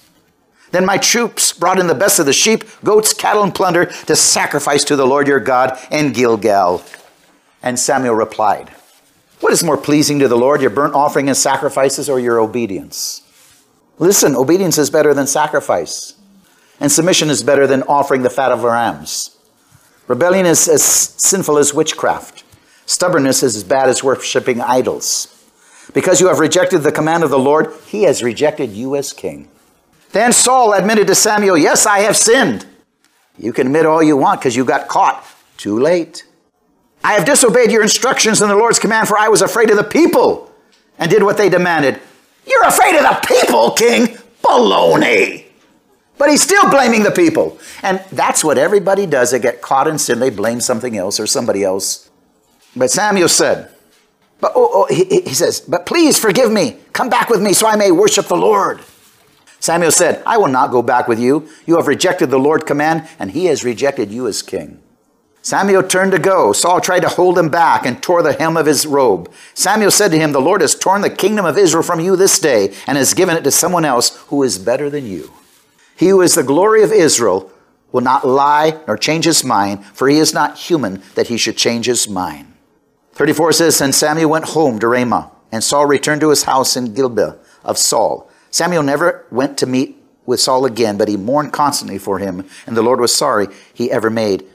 Then 0.70 0.84
my 0.84 0.98
troops 0.98 1.54
brought 1.54 1.78
in 1.78 1.86
the 1.86 1.94
best 1.94 2.18
of 2.18 2.26
the 2.26 2.34
sheep, 2.34 2.62
goats, 2.84 3.14
cattle, 3.14 3.42
and 3.42 3.54
plunder 3.54 3.86
to 3.86 4.14
sacrifice 4.14 4.84
to 4.84 4.96
the 4.96 5.06
Lord 5.06 5.28
your 5.28 5.40
God 5.40 5.78
in 5.90 6.12
Gilgal. 6.12 6.82
And 7.62 7.78
Samuel 7.78 8.14
replied, 8.14 8.68
What 9.40 9.54
is 9.54 9.64
more 9.64 9.78
pleasing 9.78 10.18
to 10.18 10.28
the 10.28 10.36
Lord, 10.36 10.60
your 10.60 10.68
burnt 10.68 10.94
offering 10.94 11.28
and 11.28 11.36
sacrifices, 11.36 12.10
or 12.10 12.20
your 12.20 12.38
obedience? 12.38 13.22
Listen, 13.98 14.36
obedience 14.36 14.76
is 14.76 14.90
better 14.90 15.14
than 15.14 15.26
sacrifice, 15.26 16.16
and 16.78 16.92
submission 16.92 17.30
is 17.30 17.42
better 17.42 17.66
than 17.66 17.82
offering 17.84 18.22
the 18.22 18.30
fat 18.30 18.52
of 18.52 18.62
rams. 18.62 19.38
Rebellion 20.06 20.44
is 20.44 20.68
as 20.68 20.84
sinful 20.84 21.56
as 21.56 21.72
witchcraft. 21.72 22.44
Stubbornness 22.90 23.44
is 23.44 23.54
as 23.54 23.62
bad 23.62 23.88
as 23.88 24.02
worshiping 24.02 24.60
idols. 24.60 25.28
Because 25.94 26.20
you 26.20 26.26
have 26.26 26.40
rejected 26.40 26.78
the 26.78 26.90
command 26.90 27.22
of 27.22 27.30
the 27.30 27.38
Lord, 27.38 27.72
he 27.86 28.02
has 28.02 28.20
rejected 28.20 28.72
you 28.72 28.96
as 28.96 29.12
king. 29.12 29.48
Then 30.10 30.32
Saul 30.32 30.72
admitted 30.72 31.06
to 31.06 31.14
Samuel, 31.14 31.56
Yes, 31.56 31.86
I 31.86 32.00
have 32.00 32.16
sinned. 32.16 32.66
You 33.38 33.52
can 33.52 33.68
admit 33.68 33.86
all 33.86 34.02
you 34.02 34.16
want 34.16 34.40
because 34.40 34.56
you 34.56 34.64
got 34.64 34.88
caught. 34.88 35.24
Too 35.56 35.78
late. 35.78 36.26
I 37.04 37.12
have 37.12 37.24
disobeyed 37.24 37.70
your 37.70 37.84
instructions 37.84 38.42
and 38.42 38.50
the 38.50 38.56
Lord's 38.56 38.80
command, 38.80 39.06
for 39.06 39.16
I 39.16 39.28
was 39.28 39.40
afraid 39.40 39.70
of 39.70 39.76
the 39.76 39.84
people 39.84 40.52
and 40.98 41.08
did 41.08 41.22
what 41.22 41.38
they 41.38 41.48
demanded. 41.48 42.00
You're 42.44 42.66
afraid 42.66 42.96
of 42.96 43.02
the 43.02 43.24
people, 43.24 43.70
king? 43.70 44.18
Baloney. 44.42 45.44
But 46.18 46.30
he's 46.30 46.42
still 46.42 46.68
blaming 46.68 47.04
the 47.04 47.12
people. 47.12 47.56
And 47.84 48.02
that's 48.10 48.42
what 48.42 48.58
everybody 48.58 49.06
does. 49.06 49.30
They 49.30 49.38
get 49.38 49.62
caught 49.62 49.86
in 49.86 49.96
sin, 49.96 50.18
they 50.18 50.30
blame 50.30 50.58
something 50.58 50.96
else 50.96 51.20
or 51.20 51.28
somebody 51.28 51.62
else. 51.62 52.09
But 52.76 52.90
Samuel 52.90 53.28
said, 53.28 53.70
but 54.40 54.52
oh, 54.54 54.70
oh, 54.72 54.94
he, 54.94 55.20
he 55.22 55.34
says, 55.34 55.60
but 55.60 55.86
please 55.86 56.18
forgive 56.18 56.50
me. 56.50 56.78
Come 56.92 57.10
back 57.10 57.28
with 57.28 57.42
me 57.42 57.52
so 57.52 57.66
I 57.66 57.76
may 57.76 57.90
worship 57.90 58.26
the 58.26 58.36
Lord. 58.36 58.80
Samuel 59.58 59.90
said, 59.90 60.22
I 60.24 60.38
will 60.38 60.48
not 60.48 60.70
go 60.70 60.80
back 60.80 61.06
with 61.06 61.20
you. 61.20 61.48
You 61.66 61.76
have 61.76 61.86
rejected 61.86 62.30
the 62.30 62.38
Lord's 62.38 62.64
command, 62.64 63.06
and 63.18 63.30
he 63.30 63.44
has 63.46 63.62
rejected 63.62 64.10
you 64.10 64.26
as 64.26 64.40
king. 64.40 64.82
Samuel 65.42 65.82
turned 65.82 66.12
to 66.12 66.18
go. 66.18 66.52
Saul 66.52 66.80
tried 66.80 67.00
to 67.00 67.08
hold 67.08 67.38
him 67.38 67.50
back 67.50 67.84
and 67.84 68.02
tore 68.02 68.22
the 68.22 68.32
hem 68.32 68.56
of 68.56 68.66
his 68.66 68.86
robe. 68.86 69.30
Samuel 69.54 69.90
said 69.90 70.10
to 70.12 70.18
him, 70.18 70.32
The 70.32 70.40
Lord 70.40 70.62
has 70.62 70.74
torn 70.74 71.02
the 71.02 71.10
kingdom 71.10 71.44
of 71.44 71.58
Israel 71.58 71.82
from 71.82 72.00
you 72.00 72.16
this 72.16 72.38
day 72.38 72.74
and 72.86 72.96
has 72.96 73.14
given 73.14 73.36
it 73.36 73.44
to 73.44 73.50
someone 73.50 73.84
else 73.84 74.16
who 74.28 74.42
is 74.42 74.58
better 74.58 74.90
than 74.90 75.06
you. 75.06 75.30
He 75.96 76.08
who 76.08 76.20
is 76.22 76.34
the 76.34 76.42
glory 76.42 76.82
of 76.82 76.92
Israel 76.92 77.50
will 77.92 78.02
not 78.02 78.26
lie 78.26 78.80
nor 78.86 78.96
change 78.96 79.24
his 79.24 79.44
mind, 79.44 79.84
for 79.86 80.08
he 80.08 80.18
is 80.18 80.32
not 80.32 80.58
human 80.58 81.02
that 81.14 81.28
he 81.28 81.36
should 81.36 81.56
change 81.56 81.86
his 81.86 82.08
mind. 82.08 82.49
34 83.20 83.52
says, 83.52 83.80
And 83.82 83.94
Samuel 83.94 84.30
went 84.30 84.46
home 84.46 84.78
to 84.78 84.88
Ramah, 84.88 85.30
and 85.52 85.62
Saul 85.62 85.84
returned 85.84 86.22
to 86.22 86.30
his 86.30 86.44
house 86.44 86.74
in 86.74 86.94
Gibeah 86.94 87.36
of 87.62 87.76
Saul. 87.76 88.30
Samuel 88.50 88.82
never 88.82 89.26
went 89.30 89.58
to 89.58 89.66
meet 89.66 90.02
with 90.24 90.40
Saul 90.40 90.64
again, 90.64 90.96
but 90.96 91.06
he 91.06 91.18
mourned 91.18 91.52
constantly 91.52 91.98
for 91.98 92.18
him, 92.18 92.48
and 92.66 92.74
the 92.74 92.80
Lord 92.80 92.98
was 92.98 93.14
sorry 93.14 93.48
he 93.74 93.90
ever 93.90 94.08
made 94.08 94.46